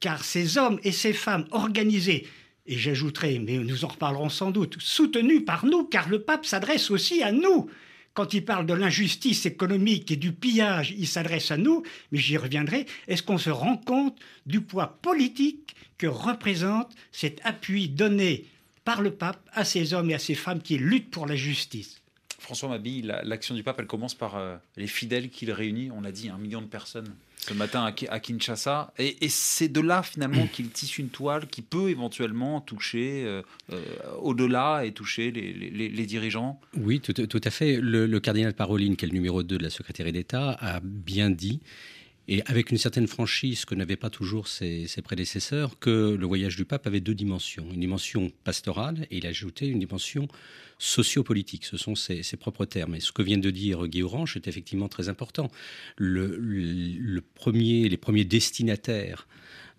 car 0.00 0.24
ces 0.24 0.58
hommes 0.58 0.78
et 0.84 0.92
ces 0.92 1.12
femmes 1.12 1.46
organisés, 1.50 2.26
et 2.66 2.76
j'ajouterai, 2.76 3.38
mais 3.38 3.56
nous 3.56 3.84
en 3.84 3.88
reparlerons 3.88 4.28
sans 4.28 4.50
doute, 4.50 4.76
soutenu 4.78 5.42
par 5.42 5.64
nous, 5.64 5.84
car 5.84 6.08
le 6.08 6.20
pape 6.20 6.44
s'adresse 6.44 6.90
aussi 6.90 7.22
à 7.22 7.32
nous. 7.32 7.70
Quand 8.12 8.34
il 8.34 8.44
parle 8.44 8.66
de 8.66 8.74
l'injustice 8.74 9.46
économique 9.46 10.10
et 10.10 10.16
du 10.16 10.32
pillage, 10.32 10.94
il 10.98 11.06
s'adresse 11.06 11.50
à 11.50 11.56
nous, 11.56 11.82
mais 12.12 12.18
j'y 12.18 12.36
reviendrai. 12.36 12.84
Est-ce 13.06 13.22
qu'on 13.22 13.38
se 13.38 13.48
rend 13.48 13.76
compte 13.76 14.18
du 14.44 14.60
poids 14.60 14.98
politique 15.00 15.76
que 15.96 16.06
représente 16.06 16.94
cet 17.12 17.40
appui 17.44 17.88
donné 17.88 18.44
par 18.84 19.02
le 19.02 19.12
pape 19.12 19.48
à 19.52 19.64
ces 19.64 19.94
hommes 19.94 20.10
et 20.10 20.14
à 20.14 20.18
ces 20.18 20.34
femmes 20.34 20.60
qui 20.60 20.78
luttent 20.78 21.10
pour 21.10 21.26
la 21.26 21.36
justice? 21.36 22.02
François 22.38 22.68
Mabille, 22.68 23.18
l'action 23.24 23.54
du 23.54 23.62
pape, 23.62 23.78
elle 23.80 23.86
commence 23.86 24.14
par 24.14 24.36
euh, 24.36 24.56
les 24.76 24.86
fidèles 24.86 25.30
qu'il 25.30 25.52
réunit, 25.52 25.90
on 25.90 26.00
l'a 26.00 26.12
dit, 26.12 26.28
un 26.28 26.38
million 26.38 26.60
de 26.60 26.66
personnes 26.66 27.14
ce 27.38 27.54
matin 27.54 27.92
à 28.08 28.20
Kinshasa. 28.20 28.92
Et, 28.98 29.28
c'est 29.28 29.68
de 29.68 29.80
là 29.80 30.02
finalement 30.02 30.46
qu'il 30.46 30.70
tisse 30.70 30.98
une 30.98 31.08
toile 31.08 31.46
qui 31.46 31.62
peut 31.62 31.88
éventuellement 31.88 32.60
toucher 32.60 33.24
euh, 33.24 33.42
euh, 33.72 33.82
au-delà 34.20 34.84
et 34.84 34.92
toucher 34.92 35.30
les, 35.30 36.06
dirigeants. 36.06 36.60
Oui, 36.76 37.00
tout, 37.00 37.40
à 37.44 37.50
fait. 37.50 37.78
Le, 37.80 38.20
cardinal 38.20 38.54
Paroline, 38.54 38.96
qui 38.96 39.04
est 39.04 39.08
le 39.08 39.14
numéro 39.14 39.42
2 39.42 39.58
de 39.58 39.62
la 39.62 39.70
secrétaire 39.70 40.10
d'État, 40.12 40.56
a 40.60 40.80
bien 40.82 41.30
dit 41.30 41.60
et 42.28 42.42
avec 42.44 42.70
une 42.70 42.76
certaine 42.76 43.06
franchise 43.06 43.64
que 43.64 43.74
n'avaient 43.74 43.96
pas 43.96 44.10
toujours 44.10 44.48
ses, 44.48 44.86
prédécesseurs, 45.02 45.78
que 45.78 46.14
le 46.14 46.26
voyage 46.26 46.56
du 46.56 46.66
pape 46.66 46.86
avait 46.86 47.00
deux 47.00 47.14
dimensions. 47.14 47.66
Une 47.72 47.80
dimension 47.80 48.30
pastorale 48.44 49.06
et 49.10 49.16
il 49.16 49.26
a 49.26 49.30
ajouté 49.30 49.66
une 49.66 49.78
dimension 49.78 50.28
sociopolitique. 50.78 51.64
Ce 51.64 51.78
sont 51.78 51.94
ses, 51.94 52.22
propres 52.38 52.66
termes. 52.66 52.94
Et 52.94 53.00
ce 53.00 53.12
que 53.12 53.22
vient 53.22 53.38
de 53.38 53.50
dire 53.50 53.86
Guy 53.88 54.02
Orange 54.02 54.36
est 54.36 54.46
effectivement 54.46 54.88
très 54.88 55.08
important. 55.08 55.50
Les 55.98 57.20
premiers 57.34 58.24
destinataires 58.24 59.26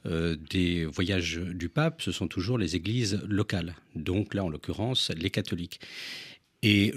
euh, 0.05 0.35
des 0.49 0.85
voyages 0.85 1.35
du 1.37 1.69
pape, 1.69 2.01
ce 2.01 2.11
sont 2.11 2.27
toujours 2.27 2.57
les 2.57 2.75
églises 2.75 3.21
locales. 3.27 3.75
Donc 3.95 4.33
là, 4.33 4.43
en 4.43 4.49
l'occurrence, 4.49 5.11
les 5.15 5.29
catholiques. 5.29 5.81
Et 6.61 6.93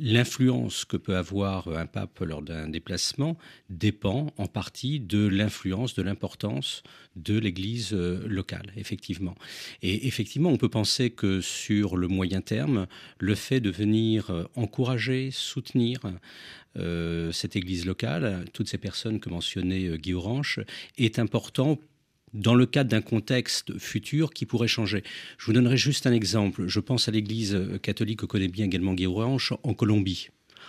l'influence 0.00 0.86
que 0.86 0.96
peut 0.96 1.16
avoir 1.16 1.68
un 1.68 1.84
pape 1.84 2.20
lors 2.20 2.40
d'un 2.40 2.68
déplacement 2.68 3.36
dépend 3.68 4.32
en 4.38 4.46
partie 4.46 4.98
de 4.98 5.26
l'influence, 5.26 5.94
de 5.94 6.02
l'importance 6.02 6.82
de 7.16 7.38
l'Église 7.38 7.92
euh, 7.92 8.26
locale, 8.26 8.72
effectivement. 8.76 9.34
Et 9.82 10.06
effectivement, 10.06 10.48
on 10.48 10.56
peut 10.56 10.70
penser 10.70 11.10
que 11.10 11.42
sur 11.42 11.98
le 11.98 12.08
moyen 12.08 12.40
terme, 12.40 12.86
le 13.18 13.34
fait 13.34 13.60
de 13.60 13.70
venir 13.70 14.30
euh, 14.30 14.44
encourager, 14.56 15.30
soutenir 15.30 16.00
euh, 16.76 17.30
cette 17.30 17.56
Église 17.56 17.84
locale, 17.84 18.46
toutes 18.54 18.68
ces 18.68 18.78
personnes 18.78 19.20
que 19.20 19.28
mentionnait 19.28 19.98
Guy 19.98 20.14
Orange, 20.14 20.60
est 20.96 21.18
important 21.18 21.78
dans 22.34 22.54
le 22.54 22.66
cadre 22.66 22.90
d'un 22.90 23.00
contexte 23.00 23.78
futur 23.78 24.32
qui 24.32 24.44
pourrait 24.44 24.68
changer. 24.68 25.02
Je 25.38 25.46
vous 25.46 25.52
donnerai 25.52 25.76
juste 25.76 26.06
un 26.06 26.12
exemple. 26.12 26.66
Je 26.66 26.80
pense 26.80 27.08
à 27.08 27.12
l'Église 27.12 27.58
catholique 27.82 28.20
que 28.20 28.26
connaît 28.26 28.48
bien 28.48 28.66
également 28.66 28.94
Guy 28.94 29.06
Orange 29.06 29.54
en 29.62 29.72
Colombie. 29.72 30.28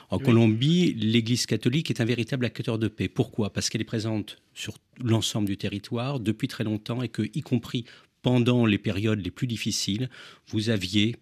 En 0.10 0.20
Colombie, 0.20 0.94
l'Église 0.94 1.46
catholique 1.46 1.90
est 1.90 2.00
un 2.00 2.06
véritable 2.06 2.46
acteur 2.46 2.78
de 2.78 2.88
paix. 2.88 3.08
Pourquoi? 3.08 3.52
Parce 3.52 3.70
qu'elle 3.70 3.82
est 3.82 3.86
présente 3.86 4.38
sur 4.54 4.78
l'ensemble 5.04 5.48
du 5.48 5.58
territoire 5.58 6.20
depuis 6.20 6.48
très 6.48 6.64
longtemps 6.64 7.02
et 7.02 7.10
que, 7.10 7.24
y 7.34 7.42
compris 7.42 7.86
pendant 8.22 8.66
les 8.66 8.78
périodes 8.78 9.24
les 9.24 9.32
plus 9.32 9.48
difficiles, 9.48 10.10
vous 10.48 10.70
aviez 10.70 11.16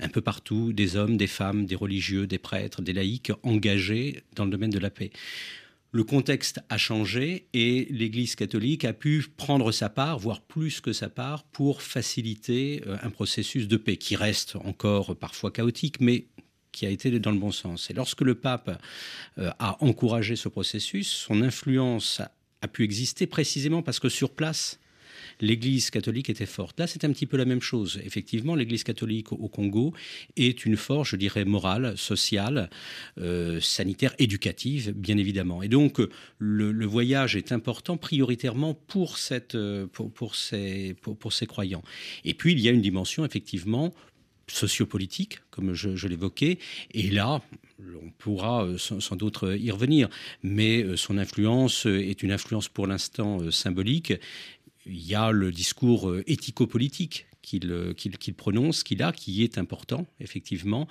un 0.00 0.08
peu 0.08 0.20
partout 0.20 0.72
des 0.72 0.96
hommes, 0.96 1.16
des 1.16 1.26
femmes, 1.26 1.66
des 1.66 1.74
religieux, 1.74 2.26
des 2.26 2.38
prêtres, 2.38 2.80
des 2.80 2.92
laïcs 2.92 3.32
engagés 3.42 4.22
dans 4.34 4.44
le 4.44 4.50
domaine 4.50 4.70
de 4.70 4.78
la 4.78 4.90
paix 4.90 5.10
le 5.92 6.04
contexte 6.04 6.60
a 6.70 6.78
changé 6.78 7.48
et 7.52 7.86
l'Église 7.90 8.34
catholique 8.34 8.84
a 8.86 8.94
pu 8.94 9.24
prendre 9.36 9.70
sa 9.72 9.90
part, 9.90 10.18
voire 10.18 10.40
plus 10.40 10.80
que 10.80 10.94
sa 10.94 11.10
part, 11.10 11.44
pour 11.44 11.82
faciliter 11.82 12.82
euh, 12.86 12.96
un 13.02 13.10
processus 13.10 13.68
de 13.68 13.76
paix 13.76 13.98
qui 13.98 14.16
reste 14.16 14.56
encore 14.56 15.14
parfois 15.16 15.50
chaotique, 15.50 16.00
mais 16.00 16.26
qui 16.72 16.86
a 16.86 16.88
été 16.88 17.10
dans 17.20 17.30
le 17.30 17.38
bon 17.38 17.50
sens. 17.50 17.90
Et 17.90 17.94
lorsque 17.94 18.22
le 18.22 18.34
pape 18.34 18.82
euh, 19.36 19.50
a 19.58 19.76
encouragé 19.84 20.34
ce 20.34 20.48
processus, 20.48 21.08
son 21.08 21.42
influence 21.42 22.22
a 22.62 22.68
pu 22.68 22.84
exister 22.84 23.26
précisément 23.26 23.82
parce 23.82 24.00
que 24.00 24.08
sur 24.08 24.30
place, 24.30 24.80
l'Église 25.40 25.90
catholique 25.90 26.30
était 26.30 26.46
forte. 26.46 26.78
Là, 26.78 26.86
c'est 26.86 27.04
un 27.04 27.12
petit 27.12 27.26
peu 27.26 27.36
la 27.36 27.44
même 27.44 27.62
chose. 27.62 28.00
Effectivement, 28.04 28.54
l'Église 28.54 28.84
catholique 28.84 29.32
au 29.32 29.48
Congo 29.48 29.92
est 30.36 30.64
une 30.64 30.76
force, 30.76 31.10
je 31.10 31.16
dirais, 31.16 31.44
morale, 31.44 31.96
sociale, 31.96 32.70
euh, 33.18 33.60
sanitaire, 33.60 34.14
éducative, 34.18 34.92
bien 34.92 35.16
évidemment. 35.16 35.62
Et 35.62 35.68
donc, 35.68 36.00
le, 36.38 36.86
voyage 36.86 37.36
est 37.36 37.52
important 37.52 37.96
prioritairement 37.96 38.74
pour, 38.74 39.16
cette, 39.18 39.54
euh, 39.54 39.86
pour, 39.86 40.34
ces, 40.34 40.94
pour 40.94 41.32
ces 41.32 41.46
croyants. 41.46 41.82
Et 42.24 42.34
puis, 42.34 42.52
il 42.52 42.60
y 42.60 42.68
a 42.68 42.72
une 42.72 42.82
dimension, 42.82 43.24
effectivement, 43.24 43.94
sociopolitique, 44.48 45.38
comme 45.50 45.72
je, 45.72 46.06
l'évoquais. 46.06 46.58
Et 46.92 47.10
là, 47.10 47.40
on 47.80 48.10
pourra 48.10 48.64
euh, 48.64 48.78
sans, 48.78 49.16
doute 49.16 49.44
y 49.58 49.70
revenir, 49.70 50.08
mais 50.42 50.96
son 50.96 51.18
influence 51.18 51.86
est 51.86 52.22
une 52.22 52.32
influence 52.32 52.68
pour 52.68 52.86
l'instant 52.86 53.50
symbolique 53.50 54.12
il 54.86 55.06
y 55.06 55.14
a 55.14 55.30
le 55.30 55.52
discours 55.52 56.10
euh, 56.10 56.22
éthico-politique 56.26 57.26
qu'il 57.42 57.94
qu'il 57.96 58.34
prononce, 58.34 58.82
qu'il 58.82 59.02
a, 59.02 59.12
qui 59.12 59.42
est 59.42 59.58
important, 59.58 60.06
effectivement, 60.20 60.86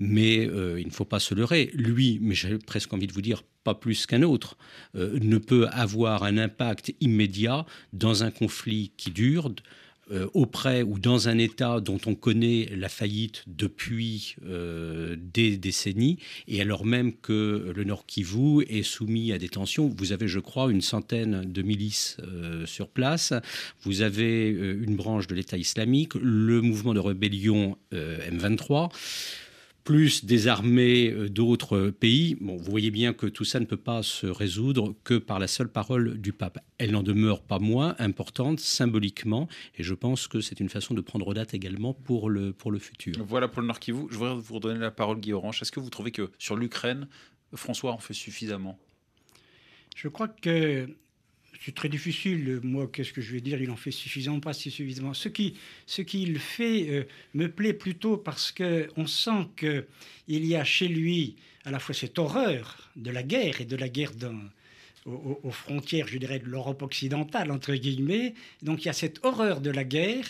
mais 0.00 0.46
euh, 0.46 0.80
il 0.80 0.86
ne 0.86 0.92
faut 0.92 1.04
pas 1.04 1.20
se 1.20 1.34
leurrer. 1.34 1.70
Lui, 1.74 2.18
mais 2.20 2.34
j'ai 2.34 2.58
presque 2.58 2.92
envie 2.92 3.06
de 3.06 3.12
vous 3.12 3.22
dire, 3.22 3.42
pas 3.64 3.74
plus 3.74 4.06
qu'un 4.06 4.22
autre, 4.22 4.56
euh, 4.96 5.18
ne 5.20 5.38
peut 5.38 5.68
avoir 5.68 6.24
un 6.24 6.36
impact 6.38 6.94
immédiat 7.00 7.64
dans 7.92 8.24
un 8.24 8.30
conflit 8.30 8.92
qui 8.96 9.10
dure, 9.10 9.46
euh, 9.48 9.52
auprès 10.34 10.82
ou 10.82 10.98
dans 10.98 11.28
un 11.28 11.38
État 11.38 11.80
dont 11.80 11.98
on 12.06 12.14
connaît 12.14 12.68
la 12.76 12.88
faillite 12.88 13.44
depuis 13.46 14.36
euh, 14.44 15.16
des 15.18 15.56
décennies, 15.56 16.18
et 16.48 16.60
alors 16.60 16.84
même 16.84 17.12
que 17.14 17.72
le 17.74 17.84
Nord 17.84 18.04
Kivu 18.06 18.62
est 18.68 18.82
soumis 18.82 19.32
à 19.32 19.38
des 19.38 19.48
tensions. 19.48 19.88
Vous 19.96 20.12
avez, 20.12 20.28
je 20.28 20.38
crois, 20.38 20.70
une 20.70 20.80
centaine 20.80 21.50
de 21.50 21.62
milices 21.62 22.16
euh, 22.22 22.66
sur 22.66 22.88
place. 22.88 23.32
Vous 23.82 24.02
avez 24.02 24.48
une 24.48 24.96
branche 24.96 25.26
de 25.26 25.34
l'État 25.34 25.56
islamique, 25.56 26.14
le 26.14 26.60
mouvement 26.60 26.94
de 26.94 27.00
rébellion 27.00 27.76
M23 27.92 28.90
plus 29.84 30.24
des 30.24 30.48
armées 30.48 31.10
euh, 31.10 31.28
d'autres 31.28 31.90
pays. 31.90 32.36
Bon, 32.40 32.56
vous 32.56 32.70
voyez 32.70 32.90
bien 32.90 33.12
que 33.12 33.26
tout 33.26 33.44
ça 33.44 33.60
ne 33.60 33.64
peut 33.64 33.76
pas 33.76 34.02
se 34.02 34.26
résoudre 34.26 34.94
que 35.04 35.14
par 35.14 35.38
la 35.38 35.46
seule 35.46 35.68
parole 35.68 36.18
du 36.18 36.32
pape. 36.32 36.58
Elle 36.78 36.92
n'en 36.92 37.02
demeure 37.02 37.42
pas 37.42 37.58
moins 37.58 37.94
importante 37.98 38.60
symboliquement, 38.60 39.48
et 39.76 39.82
je 39.82 39.94
pense 39.94 40.28
que 40.28 40.40
c'est 40.40 40.60
une 40.60 40.68
façon 40.68 40.94
de 40.94 41.00
prendre 41.00 41.34
date 41.34 41.54
également 41.54 41.94
pour 41.94 42.30
le, 42.30 42.52
pour 42.52 42.70
le 42.70 42.78
futur. 42.78 43.14
Voilà 43.26 43.48
pour 43.48 43.60
le 43.60 43.66
Nord 43.66 43.80
Kivu. 43.80 44.06
Je 44.10 44.16
voudrais 44.16 44.34
vous 44.34 44.54
redonner 44.54 44.78
la 44.78 44.90
parole, 44.90 45.20
Guy 45.20 45.32
Orange. 45.32 45.60
Est-ce 45.62 45.72
que 45.72 45.80
vous 45.80 45.90
trouvez 45.90 46.10
que 46.10 46.30
sur 46.38 46.56
l'Ukraine, 46.56 47.08
François 47.54 47.92
en 47.92 47.98
fait 47.98 48.14
suffisamment? 48.14 48.78
Je 49.94 50.08
crois 50.08 50.28
que 50.28 50.88
c'est 51.64 51.74
très 51.74 51.88
difficile. 51.88 52.60
Moi, 52.62 52.88
qu'est-ce 52.92 53.12
que 53.12 53.20
je 53.20 53.32
vais 53.32 53.40
dire? 53.40 53.60
Il 53.62 53.70
en 53.70 53.76
fait 53.76 53.92
suffisamment, 53.92 54.40
pas 54.40 54.52
suffisamment. 54.52 55.14
Ce 55.14 55.28
qui, 55.28 55.54
ce 55.86 56.02
qu'il 56.02 56.38
fait 56.38 56.88
euh, 56.90 57.04
me 57.34 57.48
plaît 57.48 57.72
plutôt 57.72 58.16
parce 58.16 58.50
que 58.50 58.88
on 58.96 59.06
sent 59.06 59.46
que 59.56 59.86
il 60.26 60.44
y 60.44 60.56
a 60.56 60.64
chez 60.64 60.88
lui 60.88 61.36
à 61.64 61.70
la 61.70 61.78
fois 61.78 61.94
cette 61.94 62.18
horreur 62.18 62.90
de 62.96 63.10
la 63.10 63.22
guerre 63.22 63.60
et 63.60 63.64
de 63.64 63.76
la 63.76 63.88
guerre 63.88 64.12
dans, 64.12 64.40
aux, 65.06 65.50
frontières, 65.50 66.08
je 66.08 66.18
dirais, 66.18 66.40
de 66.40 66.46
l'Europe 66.46 66.82
occidentale 66.82 67.52
entre 67.52 67.74
guillemets. 67.74 68.34
Donc 68.62 68.82
il 68.82 68.86
y 68.86 68.90
a 68.90 68.94
cette 68.94 69.24
horreur 69.24 69.60
de 69.60 69.70
la 69.70 69.84
guerre. 69.84 70.24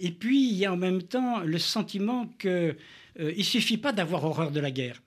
Et 0.00 0.10
puis 0.10 0.48
il 0.48 0.56
y 0.56 0.64
a 0.64 0.72
en 0.72 0.76
même 0.76 1.02
temps 1.02 1.40
le 1.40 1.58
sentiment 1.58 2.26
que 2.38 2.76
euh, 3.20 3.32
il 3.36 3.44
suffit 3.44 3.78
pas 3.78 3.92
d'avoir 3.92 4.24
horreur 4.24 4.50
de 4.50 4.58
la 4.58 4.72
guerre. 4.72 5.00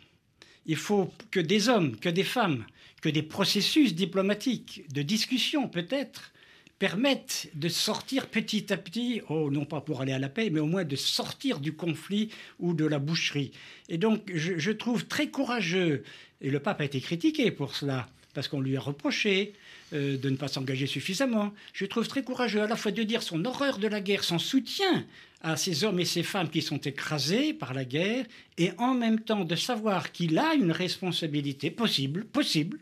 Il 0.66 0.76
faut 0.78 1.12
que 1.32 1.40
des 1.40 1.70
hommes, 1.70 1.96
que 1.98 2.10
des 2.10 2.24
femmes 2.24 2.66
que 3.06 3.10
des 3.12 3.22
processus 3.22 3.94
diplomatiques, 3.94 4.84
de 4.92 5.04
discussion 5.04 5.70
peut-être, 5.70 6.34
permettent 6.80 7.52
de 7.54 7.70
sortir 7.70 8.26
petit 8.26 8.74
à 8.74 8.78
petit, 8.78 9.22
oh, 9.30 9.52
non 9.52 9.64
pas 9.64 9.80
pour 9.80 10.02
aller 10.02 10.12
à 10.12 10.18
la 10.18 10.28
paix, 10.28 10.50
mais 10.50 10.60
au 10.60 10.66
moins 10.66 10.84
de 10.84 10.96
sortir 10.96 11.60
du 11.60 11.74
conflit 11.74 12.32
ou 12.58 12.74
de 12.74 12.84
la 12.84 12.98
boucherie. 12.98 13.52
Et 13.90 14.00
donc 14.00 14.24
je, 14.34 14.72
trouve 14.72 15.06
très 15.06 15.28
courageux, 15.28 16.04
et 16.42 16.50
le 16.50 16.60
pape 16.60 16.82
a 16.82 16.86
été 16.86 17.00
critiqué 17.00 17.52
pour 17.52 17.76
cela, 17.76 18.10
parce 18.36 18.48
qu'on 18.48 18.62
lui 18.62 18.78
a 18.78 18.80
reproché 18.80 19.54
euh, 19.94 20.18
de 20.18 20.30
ne 20.30 20.36
pas 20.36 20.48
s'engager 20.48 20.86
suffisamment. 20.86 21.54
Je 21.74 21.86
trouve 21.86 22.08
très 22.08 22.22
courageux 22.22 22.62
à 22.62 22.68
la 22.68 22.76
fois 22.76 22.92
de 22.92 23.02
dire 23.02 23.24
son 23.24 23.44
horreur 23.46 23.80
de 23.80 23.88
la 23.88 24.02
guerre, 24.02 24.24
son 24.24 24.38
soutien 24.38 25.06
à 25.42 25.58
ces 25.58 25.84
hommes 25.84 26.00
et 26.00 26.06
ces 26.06 26.24
femmes 26.24 26.50
qui 26.50 26.62
sont 26.62 26.80
écrasés 26.80 27.54
par 27.54 27.74
la 27.74 27.86
guerre, 27.86 28.26
et 28.58 28.72
en 28.78 28.94
même 28.94 29.20
temps 29.20 29.46
de 29.46 29.56
savoir 29.56 30.12
qu'il 30.12 30.38
a 30.38 30.54
une 30.56 30.72
responsabilité 30.72 31.72
possible, 31.72 32.26
possible, 32.26 32.80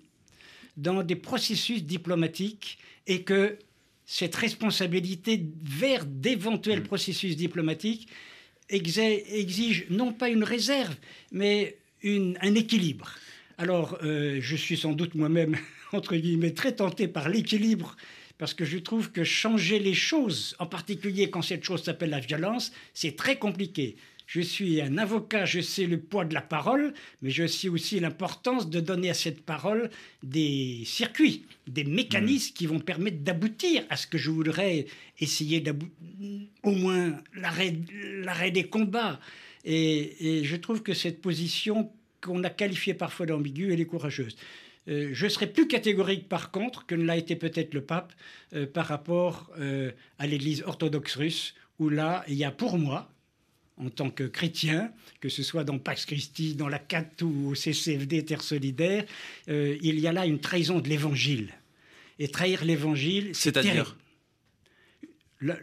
dans 0.78 1.04
des 1.04 1.16
processus 1.16 1.84
diplomatiques 1.84 2.80
et 3.06 3.24
que 3.24 3.58
cette 4.06 4.36
responsabilité 4.36 5.46
vers 5.62 6.06
d'éventuels 6.06 6.82
mm. 6.82 6.88
processus 6.88 7.36
diplomatiques 7.36 8.08
exige 8.70 9.86
non 9.90 10.14
pas 10.14 10.30
une 10.30 10.44
réserve, 10.44 10.96
mais 11.32 11.78
un 12.04 12.56
équilibre. 12.56 13.12
Alors, 13.58 13.98
euh, 14.04 14.40
je 14.42 14.56
suis 14.56 14.78
sans 14.78 14.94
doute 14.94 15.16
moi-même, 15.16 15.56
entre 15.92 16.16
guillemets, 16.16 16.54
très 16.54 16.74
tenté 16.74 17.08
par 17.08 17.30
l'équilibre 17.30 17.96
parce 18.38 18.54
que 18.54 18.66
je 18.66 18.78
trouve 18.78 19.12
que 19.12 19.24
changer 19.24 19.80
les 19.80 19.94
choses, 19.94 20.56
en 20.60 20.66
particulier 20.66 21.30
quand 21.30 21.42
cette 21.42 21.64
chose 21.64 21.84
s'appelle 21.84 22.10
la 22.10 22.20
violence, 22.20 22.74
c'est 22.94 23.16
très 23.16 23.38
compliqué. 23.38 23.96
Je 24.26 24.42
suis 24.42 24.82
un 24.82 24.98
avocat, 24.98 25.46
je 25.46 25.60
sais 25.60 25.86
le 25.86 26.00
poids 26.00 26.26
de 26.26 26.34
la 26.34 26.42
parole, 26.42 26.94
mais 27.22 27.30
je 27.30 27.46
sais 27.46 27.70
aussi 27.70 28.00
l'importance 28.00 28.70
de 28.70 28.80
donner 28.80 29.10
à 29.10 29.14
cette 29.14 29.46
parole 29.46 29.90
des 30.24 30.82
circuits, 30.86 31.46
des 31.68 31.84
mécanismes 31.84 32.54
qui 32.54 32.66
vont 32.66 32.80
permettre 32.80 33.20
d'aboutir 33.20 33.84
à 33.90 33.98
ce 33.98 34.08
que 34.08 34.18
je 34.18 34.32
voudrais 34.32 34.86
essayer 35.20 35.64
au 36.64 36.72
moins 36.72 37.18
l'arrêt 37.36 38.52
des 38.52 38.64
combats. 38.64 39.20
Et, 39.66 40.40
et, 40.40 40.44
je 40.44 40.56
trouve 40.56 40.82
que 40.82 40.94
cette 40.94 41.22
position 41.22 41.92
qu'on 42.24 42.44
a 42.44 42.50
qualifiée 42.50 42.94
parfois 42.94 43.26
d'ambiguë, 43.26 43.74
elle 43.74 43.82
est 43.82 43.86
courageuse. 43.86 44.36
Euh, 44.88 45.10
je 45.14 45.28
serais 45.28 45.48
plus 45.48 45.68
catégorique 45.68 46.28
par 46.28 46.52
contre 46.52 46.86
que 46.86 46.96
ne 46.96 47.06
l'a 47.06 47.16
été 47.16 47.36
peut-être 47.36 47.74
le 47.74 47.82
pape 47.82 48.14
euh, 48.54 48.66
par 48.66 48.88
rapport 48.88 49.50
euh, 49.58 49.92
à 50.20 50.28
l'Église 50.28 50.64
orthodoxe 50.66 51.16
russe, 51.16 51.56
où 51.80 51.90
là, 51.90 52.24
il 52.28 52.36
y 52.36 52.44
a 52.44 52.52
pour 52.52 52.78
moi, 52.78 53.10
en 53.78 53.90
tant 53.90 54.10
que 54.10 54.24
chrétien, 54.24 54.92
que 55.20 55.30
ce 55.30 55.42
soit 55.42 55.64
dans 55.64 55.80
Pax 55.80 56.06
Christi, 56.06 56.56
dans 56.56 56.68
la 56.68 56.80
CAT 56.80 57.24
ou 57.24 57.52
au 57.52 57.56
CCFD 57.56 58.24
Terre 58.24 58.44
Solidaire, 58.44 59.04
il 59.48 60.00
y 60.00 60.06
a 60.06 60.14
là 60.14 60.28
une 60.28 60.40
trahison 60.40 60.80
de 60.80 60.88
l'Évangile. 60.88 61.50
Et 62.20 62.28
trahir 62.28 62.64
l'Évangile, 62.64 63.32
c'est 63.34 63.56
C'est-à-dire 63.56 63.98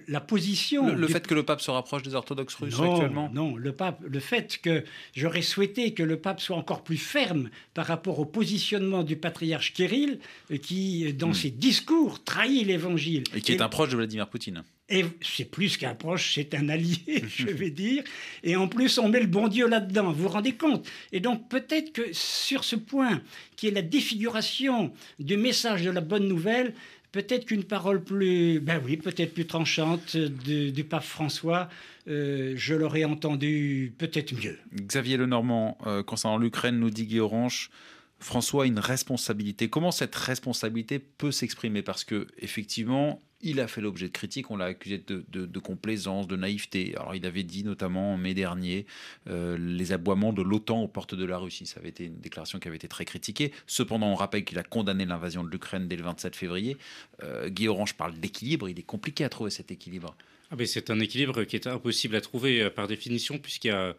la, 0.08 0.20
position. 0.20 0.94
Le, 0.94 1.08
fait 1.08 1.26
que 1.26 1.34
le 1.34 1.42
pape 1.42 1.60
se 1.60 1.70
rapproche 1.70 2.02
des 2.02 2.14
orthodoxes 2.14 2.54
russes 2.56 2.78
actuellement? 2.80 3.30
Non, 3.32 3.56
le, 3.56 3.72
pape, 3.72 4.00
le 4.06 4.20
fait 4.20 4.58
que 4.62 4.84
j'aurais 5.14 5.42
souhaité 5.42 5.94
que 5.94 6.02
le 6.02 6.18
pape 6.18 6.40
soit 6.40 6.56
encore 6.56 6.84
plus 6.84 6.96
ferme 6.96 7.50
par 7.74 7.86
rapport 7.86 8.18
au 8.18 8.24
positionnement 8.24 9.02
du 9.02 9.16
patriarche 9.16 9.72
Kirill, 9.72 10.18
euh, 10.50 10.56
qui, 10.56 11.12
dans 11.14 11.28
hmm. 11.28 11.34
ses 11.34 11.50
discours, 11.50 12.22
trahit 12.22 12.66
l'évangile. 12.66 13.24
Et 13.34 13.40
qui 13.40 13.52
est 13.52 13.62
un 13.62 13.68
proche 13.68 13.90
de 13.90 13.96
Vladimir 13.96 14.28
Poutine. 14.28 14.62
Et 14.90 15.04
c'est 15.22 15.44
plus 15.44 15.76
qu'un 15.76 15.94
proche, 15.94 16.34
c'est 16.34 16.52
un 16.54 16.68
allié, 16.68 16.98
je 17.28 17.46
vais 17.46 17.70
dire. 17.70 18.02
Et 18.42 18.56
en 18.56 18.66
plus, 18.66 18.98
on 18.98 19.08
met 19.08 19.20
le 19.20 19.28
bon 19.28 19.46
Dieu 19.46 19.68
là-dedans. 19.68 20.12
Vous 20.12 20.24
vous 20.24 20.28
rendez 20.28 20.52
compte? 20.52 20.86
Et 21.12 21.20
donc, 21.20 21.48
peut-être 21.48 21.92
que 21.92 22.12
sur 22.12 22.64
ce 22.64 22.74
point, 22.74 23.22
qui 23.56 23.68
est 23.68 23.70
la 23.70 23.82
défiguration 23.82 24.92
du 25.20 25.36
message 25.36 25.84
de 25.84 25.90
la 25.90 26.00
bonne 26.00 26.26
nouvelle, 26.26 26.74
peut-être 27.12 27.46
qu'une 27.46 27.64
parole 27.64 28.02
plus, 28.02 28.60
ben 28.60 28.80
oui, 28.84 28.96
peut-être 28.96 29.34
plus 29.34 29.46
tranchante 29.46 30.16
du 30.16 30.84
pape 30.84 31.02
François, 31.02 31.68
euh, 32.08 32.54
je 32.56 32.74
l'aurais 32.74 33.04
entendu 33.04 33.92
peut-être 33.98 34.34
mieux. 34.34 34.58
Xavier 34.74 35.16
Lenormand, 35.16 35.78
euh, 35.86 36.02
concernant 36.02 36.38
l'Ukraine, 36.38 36.78
nous 36.78 36.90
dit 36.90 37.06
Guy 37.06 37.20
Orange, 37.20 37.70
François 38.18 38.64
a 38.64 38.66
une 38.66 38.78
responsabilité. 38.78 39.68
Comment 39.68 39.90
cette 39.90 40.14
responsabilité 40.14 40.98
peut 40.98 41.32
s'exprimer? 41.32 41.82
Parce 41.82 42.04
que 42.04 42.26
effectivement, 42.38 43.20
il 43.42 43.60
a 43.60 43.66
fait 43.66 43.80
l'objet 43.80 44.06
de 44.06 44.12
critiques, 44.12 44.50
on 44.50 44.56
l'a 44.56 44.66
accusé 44.66 44.98
de, 44.98 45.58
complaisance, 45.58 46.26
de 46.26 46.36
naïveté. 46.36 46.94
Alors 46.96 47.14
il 47.14 47.24
avait 47.24 47.42
dit 47.42 47.64
notamment 47.64 48.14
en 48.14 48.16
mai 48.16 48.34
dernier 48.34 48.86
euh, 49.28 49.56
les 49.58 49.92
aboiements 49.92 50.32
de 50.32 50.42
l'OTAN 50.42 50.82
aux 50.82 50.88
portes 50.88 51.14
de 51.14 51.24
la 51.24 51.38
Russie. 51.38 51.66
Ça 51.66 51.80
avait 51.80 51.88
été 51.88 52.04
une 52.04 52.20
déclaration 52.20 52.58
qui 52.58 52.68
avait 52.68 52.76
été 52.76 52.88
très 52.88 53.04
critiquée. 53.04 53.52
Cependant, 53.66 54.08
on 54.08 54.14
rappelle 54.14 54.44
qu'il 54.44 54.58
a 54.58 54.62
condamné 54.62 55.06
l'invasion 55.06 55.42
de 55.42 55.50
l'Ukraine 55.50 55.88
dès 55.88 55.96
le 55.96 56.02
27 56.02 56.36
février. 56.36 56.76
Euh, 57.22 57.48
Guy 57.48 57.68
Orange 57.68 57.94
parle 57.94 58.14
d'équilibre, 58.14 58.68
il 58.68 58.78
est 58.78 58.84
compliqué 58.84 59.24
à 59.24 59.28
trouver 59.28 59.50
cet 59.50 59.70
équilibre. 59.70 60.14
Ah 60.50 60.56
c'est 60.66 60.90
un 60.90 60.98
équilibre 60.98 61.44
qui 61.44 61.56
est 61.56 61.66
impossible 61.66 62.16
à 62.16 62.20
trouver 62.20 62.62
euh, 62.62 62.70
par 62.70 62.88
définition, 62.88 63.38
puisqu'il 63.38 63.68
y 63.68 63.70
a, 63.70 63.94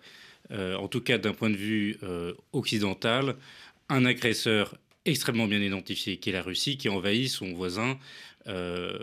en 0.78 0.88
tout 0.88 1.02
cas 1.02 1.18
d'un 1.18 1.34
point 1.34 1.50
de 1.50 1.56
vue 1.56 1.98
occidental, 2.52 3.36
un 3.90 4.04
agresseur 4.04 4.76
extrêmement 5.06 5.48
bien 5.48 5.62
identifié, 5.62 6.18
qui 6.18 6.30
est 6.30 6.34
la 6.34 6.42
Russie, 6.42 6.78
qui 6.78 6.90
envahit 6.90 7.30
son 7.30 7.54
voisin 7.54 7.98
euh, 8.48 8.98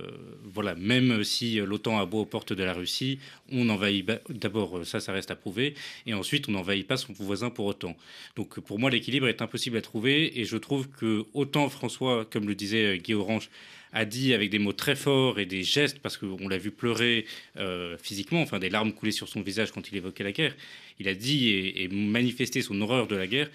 voilà, 0.45 0.75
même 0.75 1.23
si 1.23 1.57
l'OTAN 1.57 1.99
a 2.01 2.07
beau 2.07 2.23
aux 2.23 2.27
portes 2.27 2.53
de 2.53 2.65
la 2.65 2.73
Russie, 2.73 3.19
on 3.53 3.67
n'envahit 3.67 4.09
d'abord, 4.29 4.85
ça, 4.85 5.01
ça 5.01 5.13
reste 5.13 5.31
à 5.31 5.37
prouver, 5.37 5.75
et 6.07 6.15
ensuite 6.15 6.49
on 6.49 6.53
n'envahit 6.53 6.87
pas 6.87 6.97
son 6.97 7.13
voisin 7.13 7.51
pour 7.51 7.67
autant. 7.67 7.97
Donc 8.37 8.59
pour 8.61 8.79
moi, 8.79 8.91
l'équilibre 8.91 9.29
est 9.29 9.43
impossible 9.43 9.77
à 9.77 9.83
trouver, 9.83 10.41
et 10.41 10.45
je 10.45 10.57
trouve 10.57 10.89
que 10.89 11.25
autant 11.35 11.69
François, 11.69 12.25
comme 12.25 12.49
le 12.49 12.55
disait 12.55 12.99
Guy 12.99 13.15
Orange, 13.15 13.51
a 13.93 14.05
dit 14.05 14.35
avec 14.35 14.51
des 14.51 14.59
mots 14.59 14.75
très 14.75 14.97
forts 14.97 15.39
et 15.39 15.47
des 15.47 15.63
gestes, 15.63 16.01
parce 16.01 16.17
qu'on 16.17 16.49
l'a 16.49 16.59
vu 16.59 16.71
pleurer 16.71 17.25
euh, 17.57 17.97
physiquement, 17.97 18.43
enfin 18.43 18.59
des 18.59 18.69
larmes 18.69 18.93
couler 18.93 19.13
sur 19.13 19.29
son 19.29 19.41
visage 19.41 19.73
quand 19.73 19.89
il 19.91 19.97
évoquait 19.97 20.25
la 20.25 20.33
guerre. 20.33 20.55
Il 21.01 21.09
a 21.09 21.15
dit 21.15 21.49
et 21.49 21.89
manifesté 21.89 22.61
son 22.61 22.81
horreur 22.83 23.07
de 23.07 23.17
la 23.17 23.27
guerre. 23.27 23.49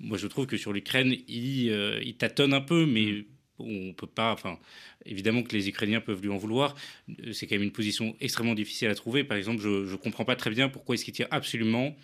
Moi, 0.00 0.18
je 0.18 0.26
trouve 0.26 0.46
que 0.46 0.56
sur 0.56 0.72
l'Ukraine, 0.72 1.16
il, 1.28 1.70
euh, 1.70 2.00
il, 2.04 2.16
tâtonne 2.16 2.52
un 2.52 2.60
peu, 2.60 2.86
mais 2.86 3.24
on 3.58 3.92
peut 3.94 4.06
pas. 4.06 4.32
Enfin, 4.32 4.58
évidemment 5.06 5.42
que 5.42 5.52
les 5.52 5.68
Ukrainiens 5.68 6.00
peuvent 6.00 6.20
lui 6.20 6.28
en 6.28 6.36
vouloir. 6.36 6.74
C'est 7.32 7.46
quand 7.46 7.54
même 7.54 7.64
une 7.64 7.72
position 7.72 8.16
extrêmement 8.20 8.54
difficile 8.54 8.88
à 8.88 8.94
trouver. 8.94 9.24
Par 9.24 9.36
exemple, 9.36 9.62
je 9.62 9.90
ne 9.90 9.96
comprends 9.96 10.24
pas 10.24 10.36
très 10.36 10.50
bien 10.50 10.68
pourquoi 10.68 10.94
est-ce 10.94 11.04
qu'il 11.04 11.14
tire 11.14 11.28
absolument 11.30 11.96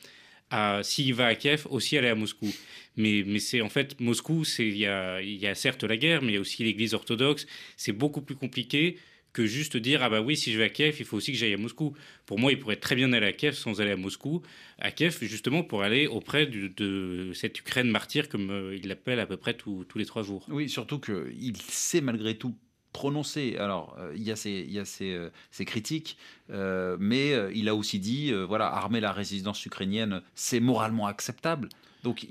à, 0.50 0.82
s'il 0.82 1.14
va 1.14 1.26
à 1.26 1.34
Kiev, 1.34 1.66
aussi 1.70 1.96
aller 1.96 2.08
à 2.08 2.14
Moscou. 2.14 2.48
Mais, 2.96 3.24
mais 3.26 3.38
c'est 3.38 3.62
en 3.62 3.70
fait, 3.70 3.98
Moscou, 4.00 4.44
il 4.58 4.76
y 4.76 4.86
a, 4.86 5.20
y 5.22 5.46
a 5.46 5.54
certes 5.54 5.84
la 5.84 5.96
guerre, 5.96 6.22
mais 6.22 6.32
il 6.32 6.34
y 6.34 6.38
a 6.38 6.40
aussi 6.40 6.62
l'Église 6.62 6.94
orthodoxe. 6.94 7.46
C'est 7.76 7.92
beaucoup 7.92 8.20
plus 8.20 8.36
compliqué 8.36 8.98
que 9.32 9.46
juste 9.46 9.76
dire 9.76 10.02
ah 10.02 10.10
bah 10.10 10.20
oui 10.20 10.36
si 10.36 10.52
je 10.52 10.58
vais 10.58 10.64
à 10.64 10.68
Kiev 10.68 10.96
il 10.98 11.04
faut 11.06 11.16
aussi 11.16 11.32
que 11.32 11.38
j'aille 11.38 11.54
à 11.54 11.58
Moscou. 11.58 11.94
Pour 12.26 12.38
moi 12.38 12.52
il 12.52 12.58
pourrait 12.58 12.76
très 12.76 12.94
bien 12.94 13.12
aller 13.12 13.26
à 13.26 13.32
Kiev 13.32 13.54
sans 13.54 13.80
aller 13.80 13.92
à 13.92 13.96
Moscou, 13.96 14.42
à 14.78 14.90
Kiev 14.90 15.18
justement 15.22 15.62
pour 15.62 15.82
aller 15.82 16.06
auprès 16.06 16.46
de 16.46 17.32
cette 17.34 17.58
Ukraine 17.58 17.88
martyre 17.88 18.28
comme 18.28 18.50
euh, 18.50 18.76
il 18.76 18.88
l'appelle 18.88 19.20
à 19.20 19.26
peu 19.26 19.36
près 19.36 19.54
tous 19.54 19.86
les 19.96 20.06
trois 20.06 20.22
jours. 20.22 20.46
Oui 20.48 20.68
surtout 20.68 21.00
qu'il 21.00 21.56
sait 21.68 22.00
malgré 22.00 22.36
tout 22.36 22.54
prononcer. 22.92 23.56
Alors, 23.56 23.96
euh, 23.98 24.12
il 24.14 24.22
y 24.22 24.30
a 24.30 24.36
ces, 24.36 24.50
il 24.50 24.72
y 24.72 24.78
a 24.78 24.84
euh, 25.00 25.30
critiques, 25.60 26.18
mais 26.50 27.32
il 27.54 27.68
a 27.70 27.74
aussi 27.74 27.98
dit, 27.98 28.32
voilà, 28.32 28.66
armer 28.66 29.00
la 29.00 29.12
résistance 29.12 29.64
ukrainienne, 29.64 30.20
c'est 30.34 30.60
moralement 30.60 31.06
acceptable. 31.06 31.70
Donc 32.02 32.26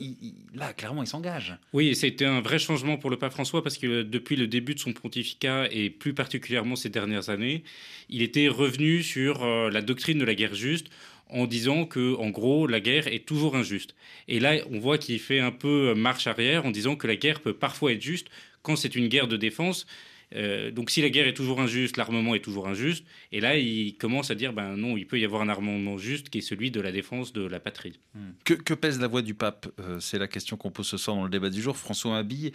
là, 0.53 0.73
clairement, 0.73 1.01
il 1.01 1.07
s'engage. 1.07 1.55
Oui, 1.71 1.95
c'était 1.95 2.25
un 2.25 2.41
vrai 2.41 2.59
changement 2.59 2.97
pour 2.97 3.09
le 3.09 3.17
pape 3.17 3.31
François 3.31 3.63
parce 3.63 3.77
que 3.77 4.03
depuis 4.03 4.35
le 4.35 4.47
début 4.47 4.75
de 4.75 4.79
son 4.79 4.91
pontificat 4.91 5.67
et 5.71 5.89
plus 5.89 6.13
particulièrement 6.13 6.75
ces 6.75 6.89
dernières 6.89 7.29
années, 7.29 7.63
il 8.09 8.21
était 8.21 8.49
revenu 8.49 9.01
sur 9.01 9.43
euh, 9.43 9.69
la 9.69 9.81
doctrine 9.81 10.19
de 10.19 10.25
la 10.25 10.35
guerre 10.35 10.55
juste 10.55 10.87
en 11.29 11.45
disant 11.45 11.85
que, 11.85 12.15
en 12.17 12.29
gros, 12.29 12.67
la 12.67 12.81
guerre 12.81 13.07
est 13.07 13.25
toujours 13.25 13.55
injuste. 13.55 13.95
Et 14.27 14.41
là, 14.41 14.55
on 14.69 14.79
voit 14.79 14.97
qu'il 14.97 15.17
fait 15.19 15.39
un 15.39 15.51
peu 15.51 15.93
marche 15.93 16.27
arrière 16.27 16.65
en 16.65 16.71
disant 16.71 16.97
que 16.97 17.07
la 17.07 17.15
guerre 17.15 17.39
peut 17.39 17.53
parfois 17.53 17.93
être 17.93 18.01
juste 18.01 18.27
quand 18.63 18.75
c'est 18.75 18.95
une 18.95 19.07
guerre 19.07 19.29
de 19.29 19.37
défense, 19.37 19.87
euh, 20.35 20.71
donc 20.71 20.89
si 20.89 21.01
la 21.01 21.09
guerre 21.09 21.27
est 21.27 21.33
toujours 21.33 21.59
injuste, 21.61 21.97
l'armement 21.97 22.35
est 22.35 22.43
toujours 22.43 22.67
injuste. 22.67 23.05
Et 23.31 23.39
là, 23.39 23.57
il 23.57 23.95
commence 23.97 24.31
à 24.31 24.35
dire, 24.35 24.53
ben 24.53 24.75
non, 24.77 24.97
il 24.97 25.05
peut 25.05 25.19
y 25.19 25.25
avoir 25.25 25.41
un 25.41 25.49
armement 25.49 25.97
juste 25.97 26.29
qui 26.29 26.39
est 26.39 26.41
celui 26.41 26.71
de 26.71 26.81
la 26.81 26.91
défense 26.91 27.33
de 27.33 27.45
la 27.45 27.59
patrie. 27.59 27.99
Hmm. 28.15 28.31
Que, 28.43 28.73
pèse 28.73 28.99
la 28.99 29.07
voix 29.07 29.21
du 29.21 29.33
pape? 29.33 29.67
Euh, 29.79 29.99
C'est 29.99 30.19
la 30.19 30.27
question 30.27 30.57
qu'on 30.57 30.71
pose 30.71 30.87
ce 30.87 30.97
soir 30.97 31.15
dans 31.15 31.23
le 31.23 31.29
débat 31.29 31.49
du 31.49 31.61
jour. 31.61 31.77
François 31.77 32.11
Mabille, 32.11 32.51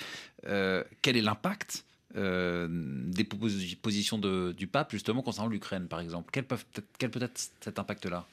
euh, 0.46 0.82
quel 1.02 1.16
est 1.16 1.22
l'impact 1.22 1.84
des 2.14 3.24
positions 3.82 4.18
du 4.18 4.66
pape 4.66 4.90
justement 4.90 5.20
concernant 5.20 5.50
l'Ukraine, 5.50 5.86
par 5.86 6.00
exemple? 6.00 6.30
Quel 6.32 7.10
peut 7.10 7.22
être 7.22 7.50
cet 7.60 7.78
impact-là? 7.78 8.26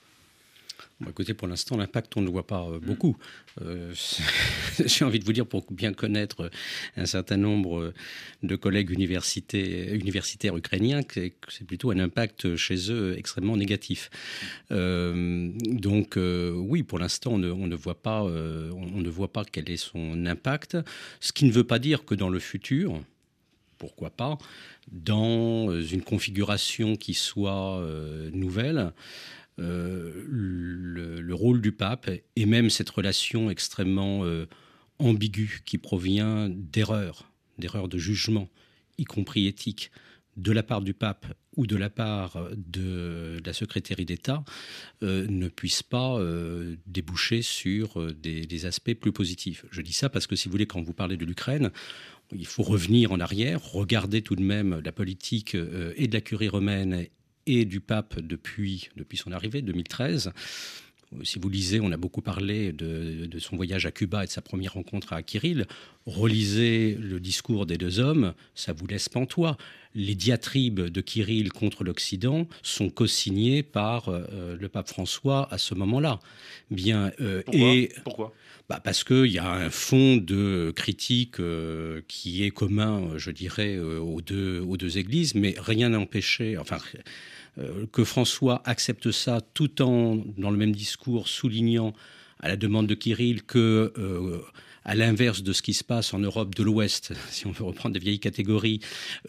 Écoutez, 1.10 1.34
pour 1.34 1.48
l'instant, 1.48 1.78
l'impact, 1.78 2.16
on 2.18 2.22
ne 2.22 2.26
le 2.26 2.32
voit 2.32 2.48
pas 2.48 2.64
euh, 2.64 2.80
beaucoup. 2.80 3.18
Euh, 3.62 3.94
j'ai 4.86 5.06
envie 5.06 5.20
de 5.20 5.26
vous 5.26 5.34
dire, 5.34 5.46
pour 5.46 5.66
bien 5.72 5.94
connaître 5.94 6.50
un 6.98 7.06
certain 7.06 7.38
nombre 7.38 7.94
de 8.42 8.56
collègues 8.56 8.92
universitaires 8.92 10.58
ukrainiens, 10.58 11.04
que 11.04 11.32
c'est 11.50 11.66
plutôt 11.66 11.92
un 11.92 12.00
impact 12.00 12.56
chez 12.56 12.92
eux 12.92 13.16
extrêmement 13.18 13.58
négatif. 13.58 14.10
Euh, 14.72 15.52
donc, 15.70 16.18
oui, 16.18 16.84
pour 16.84 17.00
l'instant, 17.00 17.34
on 17.34 17.38
ne 17.38 17.76
voit 17.76 18.02
pas 18.02 19.46
quel 19.52 19.70
est 19.70 19.78
son 19.78 20.26
impact. 20.26 20.78
Ce 21.20 21.32
qui 21.32 21.46
ne 21.46 21.52
veut 21.52 21.64
pas 21.64 21.80
dire 21.80 22.06
que 22.06 22.16
dans 22.16 22.30
le 22.30 22.40
futur, 22.40 23.02
pourquoi 23.78 24.10
pas, 24.10 24.38
dans 24.92 25.82
une 25.82 26.02
configuration 26.02 26.96
qui 26.96 27.14
soit 27.14 27.86
nouvelle, 28.32 28.94
euh, 29.60 30.26
le, 30.28 31.36
rôle 31.36 31.62
du 31.62 31.72
pape 31.72 32.10
et 32.36 32.46
même 32.46 32.70
cette 32.70 32.92
relation 32.92 33.50
extrêmement 33.50 34.24
euh, 34.24 34.46
ambiguë 35.00 35.62
qui 35.66 35.80
provient 35.80 36.48
d'erreurs, 36.48 37.30
d'erreurs 37.58 37.88
de 37.88 37.98
jugement, 37.98 38.48
y 39.00 39.04
compris 39.04 39.48
éthiques, 39.48 39.92
de 40.38 40.52
la 40.52 40.62
part 40.64 40.82
du 40.82 40.94
pape 40.94 41.26
ou 41.58 41.66
de 41.66 41.76
la 41.76 41.90
part 41.90 42.50
de 42.56 43.42
la 43.44 43.52
secrétaire 43.52 43.98
d'État, 43.98 44.46
euh, 45.02 45.26
ne 45.28 45.48
puisse 45.48 45.84
pas 45.84 46.20
déboucher 46.86 47.42
sur 47.42 48.14
des, 48.14 48.46
des, 48.46 48.66
aspects 48.66 48.94
plus 48.94 49.12
positifs. 49.12 49.66
Je 49.72 49.82
dis 49.82 49.94
ça 49.94 50.08
parce 50.10 50.28
que 50.28 50.36
si 50.36 50.48
vous 50.48 50.52
voulez, 50.54 50.68
quand 50.68 50.82
vous 50.82 50.94
parlez 50.94 51.18
de 51.18 51.26
l'Ukraine, 51.26 51.72
il 52.32 52.46
faut 52.46 52.64
revenir 52.64 53.12
en 53.12 53.20
arrière, 53.20 53.62
regarder 53.64 54.22
tout 54.22 54.36
de 54.36 54.44
même 54.44 54.82
la 54.86 54.92
politique 54.92 55.56
et 55.56 56.08
de 56.08 56.14
la 56.14 56.22
curie 56.22 56.50
romaine 56.50 57.08
et 57.46 57.66
du 57.66 57.80
pape 57.80 58.20
depuis, 58.20 58.90
depuis 58.96 59.18
son 59.18 59.32
arrivée, 59.32 59.62
2013, 59.62 60.32
si 61.24 61.40
vous 61.40 61.50
lisez, 61.50 61.80
on 61.80 61.92
a 61.92 61.98
beaucoup 61.98 62.22
parlé 62.22 62.72
de, 62.72 63.28
son 63.40 63.56
voyage 63.56 63.86
à 63.86 63.92
Cuba 63.92 64.24
et 64.24 64.28
de 64.28 64.32
sa 64.32 64.42
première 64.42 64.74
rencontre 64.74 65.14
à 65.14 65.22
Kirill. 65.24 65.66
Relisez 66.06 66.98
le 67.00 67.20
discours 67.20 67.66
des 67.66 67.78
deux 67.78 68.00
hommes, 68.00 68.34
ça 68.56 68.74
vous 68.74 68.88
laisse 68.88 69.10
pantois. 69.10 69.58
Les 69.96 70.16
diatribes 70.16 70.82
de 70.82 71.02
Kirill 71.02 71.52
contre 71.52 71.84
l'Occident 71.84 72.48
sont 72.64 72.90
co-signées 72.90 73.62
par 73.64 74.10
euh, 74.10 74.58
le 74.60 74.70
pape 74.70 74.88
François 74.88 75.48
à 75.54 75.58
ce 75.58 75.76
moment-là. 75.76 76.20
Bien, 76.72 77.12
Pourquoi, 77.46 77.74
et 77.74 77.90
Pourquoi? 78.04 78.34
Bah 78.70 78.80
parce 78.82 79.04
qu'il 79.04 79.26
y 79.26 79.40
a 79.40 79.52
un 79.52 79.70
fond 79.70 80.16
de 80.16 80.72
critique 80.74 81.40
euh, 81.42 82.02
qui 82.08 82.46
est 82.46 82.52
commun, 82.52 83.18
je 83.18 83.30
dirais, 83.30 83.78
aux, 83.78 84.22
deux, 84.22 84.62
aux 84.62 84.78
deux 84.78 84.98
églises, 84.98 85.36
mais 85.36 85.54
rien 85.58 85.90
n'empêchait, 85.90 86.56
enfin, 86.58 86.78
euh, 86.96 87.00
que 87.92 88.04
François 88.04 88.62
accepte 88.66 89.12
ça 89.12 89.40
tout 89.54 89.82
en, 89.82 90.16
dans 90.38 90.50
le 90.50 90.58
même 90.58 90.74
discours, 90.74 91.28
soulignant 91.28 91.94
à 92.44 92.50
la 92.50 92.58
demande 92.58 92.88
de 92.88 92.94
Kirill 92.94 93.44
que 93.44 93.94
euh, 93.98 94.42
à 94.86 94.96
l'inverse 94.96 95.44
de 95.44 95.54
ce 95.54 95.62
qui 95.62 95.74
se 95.74 95.84
passe 95.84 96.14
en 96.14 96.20
Europe 96.20 96.56
de 96.56 96.64
l'Ouest, 96.64 97.14
si 97.30 97.48
on 97.48 97.52
veut 97.52 97.64
reprendre 97.64 97.94
des 97.94 98.00
vieilles 98.00 98.20
catégories, 98.20 98.80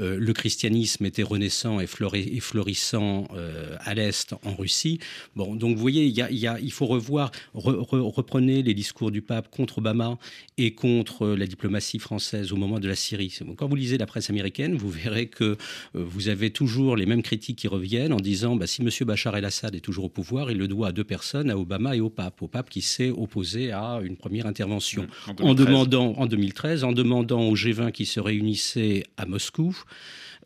euh, 0.00 0.16
le 0.18 0.32
christianisme 0.32 1.04
était 1.04 1.22
renaissant 1.22 1.80
et, 1.80 1.86
florissant 1.86 3.28
euh, 3.34 3.76
à 3.80 3.94
l'Est, 3.94 4.34
en 4.44 4.54
Russie. 4.54 4.98
Bon, 5.36 5.54
donc 5.54 5.76
vous 5.76 5.80
voyez, 5.80 6.06
il, 6.06 6.72
faut 6.72 6.86
revoir, 6.86 7.30
reprenez 7.54 8.62
les 8.62 8.74
discours 8.74 9.10
du 9.10 9.22
pape 9.22 9.50
contre 9.50 9.78
Obama 9.78 10.18
et 10.58 10.74
contre 10.74 11.28
la 11.28 11.46
diplomatie 11.46 11.98
française 11.98 12.52
au 12.52 12.56
moment 12.56 12.80
de 12.80 12.88
la 12.88 12.96
Syrie. 12.96 13.36
Quand 13.56 13.68
vous 13.68 13.76
lisez 13.76 13.98
la 13.98 14.06
presse 14.06 14.30
américaine, 14.30 14.76
vous 14.76 14.90
verrez 14.90 15.26
que 15.26 15.44
euh, 15.44 15.56
vous 15.94 16.28
avez 16.28 16.50
toujours 16.50 16.96
les 16.96 17.06
mêmes 17.06 17.22
critiques 17.22 17.58
qui 17.58 17.68
reviennent 17.68 18.12
en 18.12 18.20
disant 18.20 18.56
bah, 18.56 18.66
si 18.66 18.82
M. 18.82 18.88
Bachar 19.02 19.36
el-Assad 19.36 19.74
est 19.74 19.80
toujours 19.80 20.04
au 20.06 20.08
pouvoir, 20.08 20.50
il 20.50 20.58
le 20.58 20.68
doit 20.68 20.88
à 20.88 20.92
deux 20.92 21.04
personnes, 21.04 21.50
à 21.50 21.58
Obama 21.58 21.96
et 21.96 22.00
au 22.00 22.10
pape. 22.10 22.42
Au 22.42 22.48
pape 22.48 22.70
qui 22.70 22.80
s'est 22.80 23.10
opposé 23.10 23.72
à 23.72 24.00
une 24.02 24.16
première 24.16 24.46
intervention. 24.46 25.06
Mmh 25.38 25.43
en 25.44 25.54
demandant, 25.54 26.14
en 26.16 26.26
2013, 26.26 26.84
en 26.84 26.92
demandant 26.92 27.42
au 27.42 27.54
G20 27.54 27.92
qui 27.92 28.06
se 28.06 28.20
réunissait 28.20 29.04
à 29.16 29.26
Moscou 29.26 29.76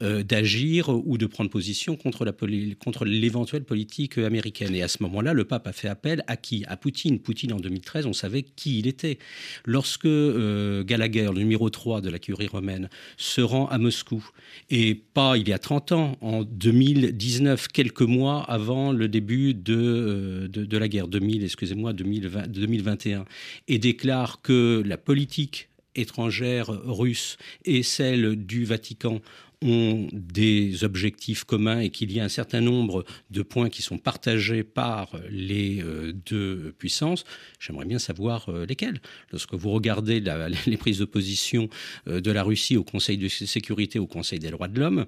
euh, 0.02 0.22
d'agir 0.22 0.88
ou 0.88 1.18
de 1.18 1.26
prendre 1.26 1.50
position 1.50 1.96
contre, 1.96 2.24
la, 2.24 2.32
contre 2.32 3.04
l'éventuelle 3.04 3.64
politique 3.64 4.18
américaine. 4.18 4.74
Et 4.74 4.82
à 4.82 4.88
ce 4.88 5.02
moment-là, 5.02 5.32
le 5.32 5.44
pape 5.44 5.66
a 5.66 5.72
fait 5.72 5.88
appel 5.88 6.22
à 6.26 6.36
qui? 6.36 6.64
À 6.68 6.76
Poutine. 6.76 7.18
Poutine, 7.18 7.52
en 7.52 7.60
2013, 7.60 8.06
on 8.06 8.12
savait 8.12 8.42
qui 8.42 8.78
il 8.78 8.86
était. 8.86 9.18
Lorsque 9.64 10.06
euh, 10.06 10.84
Gallagher, 10.84 11.30
le 11.34 11.40
numéro 11.40 11.70
3 11.70 12.00
de 12.00 12.10
la 12.10 12.18
curie 12.18 12.46
romaine, 12.46 12.88
se 13.16 13.40
rend 13.40 13.66
à 13.66 13.78
Moscou, 13.78 14.24
et 14.70 14.94
pas 14.94 15.36
il 15.36 15.48
y 15.48 15.52
a 15.52 15.58
30 15.58 15.92
ans, 15.92 16.16
en 16.20 16.42
2019, 16.44 17.68
quelques 17.68 18.02
mois 18.02 18.42
avant 18.42 18.92
le 18.92 19.08
début 19.08 19.54
de, 19.54 19.74
euh, 19.74 20.48
de, 20.48 20.78
la 20.78 20.88
guerre, 20.88 21.08
2000, 21.08 21.44
excusez-moi, 21.44 21.92
2021, 21.92 23.24
et 23.68 23.78
déclare 23.78 24.42
que 24.42 24.82
la 24.84 24.96
politique 24.96 25.68
étrangère 25.94 26.68
russe 26.68 27.36
et 27.64 27.82
celle 27.82 28.36
du 28.36 28.64
Vatican 28.64 29.20
ont 29.62 30.06
des 30.12 30.84
objectifs 30.84 31.44
communs 31.44 31.80
et 31.80 31.90
qu'il 31.90 32.12
y 32.12 32.20
a 32.20 32.24
un 32.24 32.28
certain 32.28 32.60
nombre 32.60 33.04
de 33.30 33.42
points 33.42 33.68
qui 33.68 33.82
sont 33.82 33.98
partagés 33.98 34.62
par 34.62 35.10
les 35.30 35.82
euh, 35.82 36.12
deux 36.12 36.74
puissances, 36.78 37.24
j'aimerais 37.58 37.84
bien 37.84 37.98
savoir 37.98 38.48
euh, 38.48 38.66
lesquels. 38.66 39.00
Lorsque 39.32 39.54
vous 39.54 39.70
regardez 39.70 40.20
les 40.66 40.76
prises 40.76 40.98
de 40.98 41.04
position 41.04 41.68
euh, 42.06 42.20
de 42.20 42.30
la 42.30 42.42
Russie 42.42 42.76
au 42.76 42.84
Conseil 42.84 43.18
de 43.18 43.28
sécurité, 43.28 43.98
au 43.98 44.06
Conseil 44.06 44.38
des 44.38 44.50
droits 44.50 44.68
de 44.68 44.78
l'homme, 44.78 45.06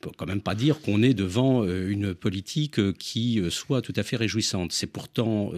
peut 0.00 0.10
quand 0.16 0.26
même 0.26 0.40
pas 0.40 0.54
dire 0.54 0.80
qu'on 0.80 1.02
est 1.02 1.14
devant 1.14 1.64
euh, 1.64 1.88
une 1.88 2.14
politique 2.14 2.78
euh, 2.78 2.92
qui 2.96 3.40
euh, 3.40 3.50
soit 3.50 3.82
tout 3.82 3.92
à 3.96 4.02
fait 4.02 4.16
réjouissante. 4.16 4.72
C'est 4.72 4.86
pourtant 4.86 5.52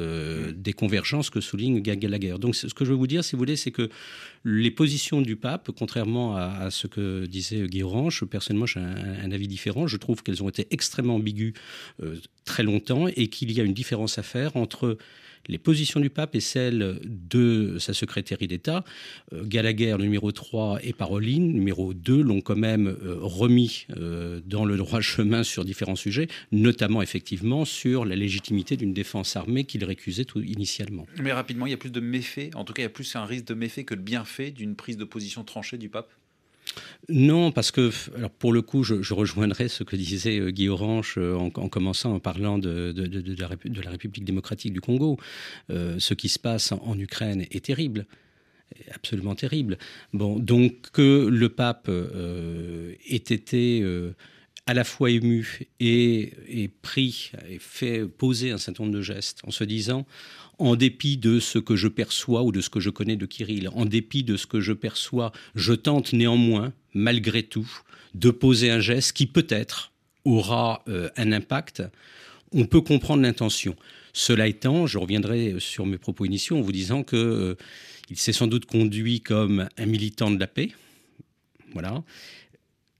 des 0.55 0.73
convergences 0.73 1.31
que 1.31 1.41
souligne 1.41 1.81
Gallagher. 1.81 2.37
Donc 2.39 2.55
ce 2.55 2.67
que 2.73 2.85
je 2.85 2.91
veux 2.91 2.97
vous 2.97 3.07
dire, 3.07 3.25
si 3.25 3.33
vous 3.33 3.39
voulez, 3.39 3.57
c'est 3.57 3.71
que 3.71 3.89
les 4.45 4.71
positions 4.71 5.21
du 5.21 5.37
pape, 5.37 5.71
contrairement 5.77 6.37
à, 6.37 6.71
ce 6.71 6.87
que 6.87 7.27
disait 7.27 7.67
Guy 7.67 7.83
Orange, 7.83 8.25
personnellement 8.25 8.67
j'ai 8.67 8.81
un, 8.81 9.31
avis 9.31 9.49
différent. 9.49 9.87
Je 9.87 9.97
trouve 9.97 10.23
qu'elles 10.23 10.43
ont 10.43 10.49
été 10.49 10.67
extrêmement 10.71 11.17
ambiguës 11.17 11.55
très 12.45 12.63
longtemps 12.63 13.07
et 13.09 13.29
qu'il 13.29 13.53
y 13.53 13.61
a 13.61 13.65
une 13.65 13.75
différence 13.75 14.19
à 14.19 14.23
faire 14.23 14.57
entre 14.57 14.97
les 15.49 15.59
positions 15.59 16.01
du 16.01 16.11
pape 16.11 16.35
et 16.35 16.41
celles 16.41 17.01
de 17.05 17.77
sa 17.79 17.93
secrétaire 17.93 18.39
d'État. 18.39 18.85
Euh, 19.33 19.45
Gallagher, 19.45 19.97
numéro 19.99 20.33
3, 20.33 20.81
et 20.83 20.93
Paroline, 20.93 21.53
numéro 21.53 21.95
2, 21.95 22.23
l'ont 22.23 22.41
quand 22.41 22.57
même 22.57 22.89
euh, 22.89 23.19
remis 23.21 23.87
euh, 23.97 24.41
dans 24.45 24.65
le 24.65 24.77
droit 24.77 25.01
chemin 25.01 25.43
sur 25.43 25.65
différents 25.65 25.97
sujets, 25.97 26.29
notamment 26.53 27.03
effectivement 27.03 27.65
sur 27.65 28.05
la 28.05 28.17
légitimité 28.17 28.77
d'une 28.77 28.93
défense 28.93 29.37
armée 29.37 29.65
qu'il 29.65 29.85
récusait 29.85 30.27
initialement. 30.37 31.07
Mais 31.21 31.33
rapidement, 31.33 31.67
il 31.67 31.71
y 31.71 31.75
a 31.75 31.79
plus 31.79 31.93
de 31.93 32.01
méfaits, 32.01 32.55
en 32.55 32.65
tout 32.65 32.73
cas 32.73 32.83
il 32.83 32.85
y 32.85 32.87
a 32.87 32.91
plus 32.91 33.17
un 33.17 33.25
risque 33.25 33.47
de 33.47 33.55
méfait 33.55 33.85
que 33.85 33.95
de 33.95 34.01
bienfait 34.01 34.51
d'une 34.51 34.77
prise 34.77 34.97
de 34.97 35.05
position 35.05 35.45
tranchée 35.45 35.79
du 35.79 35.89
pape? 35.89 36.11
Non, 37.09 37.51
parce 37.51 37.71
que 37.71 37.91
pour 38.39 38.53
le 38.53 38.63
coup, 38.63 38.85
je, 38.85 39.15
rejoindrai 39.15 39.69
ce 39.69 39.83
que 39.83 39.97
disait 39.97 40.39
euh, 40.39 40.51
Guy 40.51 40.69
Orange 40.69 41.15
euh, 41.17 41.37
en, 41.37 41.51
commençant 41.51 42.15
en 42.15 42.21
parlant 42.21 42.59
de, 42.59 42.95
la, 43.39 43.49
République 43.91 44.25
démocratique 44.25 44.73
du 44.73 44.81
Congo. 44.81 45.19
Euh, 45.71 45.97
ce 45.99 46.15
qui 46.15 46.29
se 46.29 46.39
passe 46.39 46.73
en, 46.73 46.99
Ukraine 46.99 47.43
est 47.51 47.65
terrible 47.65 48.07
absolument 48.95 49.35
terrible. 49.35 49.79
Donc 50.15 50.93
que 50.93 51.27
le 51.27 51.49
pape 51.49 51.89
ait 51.89 53.15
été 53.17 53.85
à 54.67 54.75
la 54.75 54.85
fois 54.85 55.11
ému 55.11 55.67
et, 55.81 56.33
et, 56.47 56.69
pris 56.69 57.33
et 57.49 57.59
fait 57.59 58.07
poser 58.07 58.53
un 58.53 58.59
certain 58.59 58.85
nombre 58.85 58.95
de 58.95 59.03
gestes 59.03 59.41
en 59.45 59.51
se 59.51 59.65
disant 59.65 60.07
en 60.61 60.77
dépit 60.77 61.17
de 61.17 61.41
ce 61.41 61.59
que 61.59 61.75
je 61.75 61.89
perçois 61.89 62.43
ou 62.43 62.53
de 62.53 62.61
ce 62.61 62.71
que 62.71 62.81
je 62.81 62.91
connais 62.91 63.17
de 63.17 63.27
Kirill, 63.27 63.69
en 63.75 63.87
dépit 63.87 64.23
de 64.23 64.37
ce 64.37 64.47
que 64.47 64.61
je 64.61 64.73
perçois, 64.73 65.33
je 65.55 65.73
tente 65.73 66.13
néanmoins, 66.13 66.73
malgré 66.95 67.43
tout, 67.43 67.69
de 68.15 68.31
poser 68.31 68.71
un 68.71 68.81
geste 68.81 69.15
qui 69.15 69.27
peut-être 69.27 69.93
aura 70.25 70.83
euh, 70.89 71.09
un 71.17 71.33
impact. 71.33 71.83
On 72.53 72.67
peut 72.67 72.83
comprendre 72.83 73.23
l'intention. 73.23 73.75
Cela 74.13 74.49
étant, 74.49 74.87
je 74.87 74.99
reviendrai 74.99 75.57
sur 75.59 75.87
mes 75.87 75.99
propos 75.99 76.25
initiaux 76.25 76.59
en 76.59 76.61
vous 76.61 76.73
disant 76.73 77.03
que 77.05 77.17
euh, 77.17 77.55
il 78.11 78.19
s'est 78.19 78.33
sans 78.33 78.47
doute 78.47 78.67
conduit 78.67 79.21
comme 79.21 79.69
un 79.79 79.87
militant 79.87 80.31
de 80.31 80.39
la 80.39 80.47
paix. 80.47 80.73
Voilà. 81.73 82.03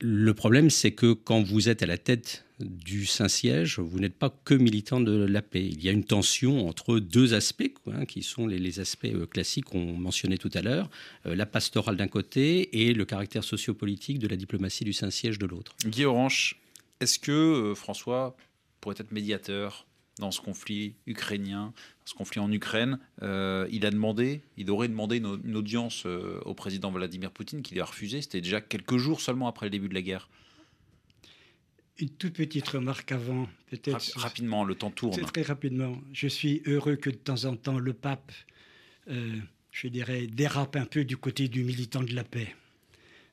Le 0.01 0.33
problème, 0.33 0.71
c'est 0.71 0.93
que 0.93 1.13
quand 1.13 1.43
vous 1.43 1.69
êtes 1.69 1.83
à 1.83 1.87
la 1.87 1.99
tête 1.99 2.45
du 2.61 3.07
Saint-Siège, 3.07 3.79
vous 3.79 4.01
n'êtes 4.01 4.15
pas 4.15 4.31
que 4.45 4.55
militant 4.55 5.01
de 5.01 5.13
la 5.13 5.43
paix. 5.43 5.65
Il 5.65 5.83
y 5.83 5.89
a 5.89 5.93
une 5.93 6.05
tension 6.05 6.69
entre 6.69 6.99
deux 6.99 7.35
aspects, 7.35 7.73
hein, 7.87 8.07
qui 8.07 8.23
sont 8.23 8.47
les, 8.47 8.81
aspects 8.81 9.07
euh, 9.07 9.27
classiques 9.27 9.67
qu'on 9.67 9.93
mentionnait 9.93 10.39
tout 10.39 10.51
à 10.55 10.63
l'heure, 10.63 10.91
euh, 11.27 11.35
la 11.35 11.47
pastorale 11.47 11.97
d'un 11.97 12.09
côté 12.09 12.85
et 12.85 12.95
le 12.95 13.05
caractère 13.05 13.45
sociopolitique 13.45 14.19
de 14.19 14.29
la 14.29 14.37
diplomatie 14.37 14.85
du 14.85 14.93
Saint-Siège 14.93 15.39
de 15.39 15.47
l'autre. 15.47 15.75
Guy 15.87 16.05
Orange, 16.05 16.61
est-ce 17.01 17.19
que 17.19 17.33
euh, 17.33 17.75
François 17.75 18.37
pourrait 18.81 18.97
être 18.99 19.13
médiateur 19.13 19.87
dans 20.21 20.31
ce 20.31 20.41
conflit 20.41 20.95
ukrainien, 21.07 21.73
ce 22.05 22.15
conflit 22.15 22.41
en 22.41 22.53
Ukraine. 22.53 22.99
il 23.21 23.87
a 23.87 23.91
demandé, 23.91 24.43
il 24.57 24.71
aurait 24.71 24.89
demandé 24.89 25.17
une, 25.17 25.57
audience 25.57 26.07
au 26.07 26.55
président 26.55 26.93
Vladimir 26.93 27.31
Poutine, 27.33 27.63
qui 27.63 27.75
lui 27.75 27.81
a 27.81 27.85
refusé. 27.85 28.23
C'était 28.23 28.41
déjà 28.41 28.61
quelques 28.61 28.97
jours 28.97 29.21
seulement 29.21 29.49
après 29.49 29.67
le 29.67 29.71
début 29.71 29.89
de 29.89 29.95
la 29.95 30.03
guerre. 30.03 30.29
Une 32.01 32.09
toute 32.09 32.33
petite 32.33 32.67
remarque 32.69 33.13
avant, 33.13 33.47
peut-être. 33.71 34.19
Rapidement, 34.19 34.65
le 34.65 34.75
temps 34.75 34.91
tourne. 34.91 35.21
Très 35.21 35.43
rapidement. 35.43 36.01
Je 36.15 36.29
suis 36.29 36.63
heureux 36.67 36.97
que 36.97 37.11
de 37.11 37.17
temps 37.17 37.45
en 37.45 37.57
temps 37.57 37.79
le 37.79 37.93
pape, 37.93 38.33
euh, 39.09 39.37
je 39.71 39.89
dirais, 39.89 40.27
dérape 40.27 40.77
un 40.77 40.87
peu 40.87 41.05
du 41.05 41.19
côté 41.19 41.49
du 41.49 41.63
militant 41.63 42.03
de 42.03 42.15
la 42.15 42.25
paix. 42.25 42.55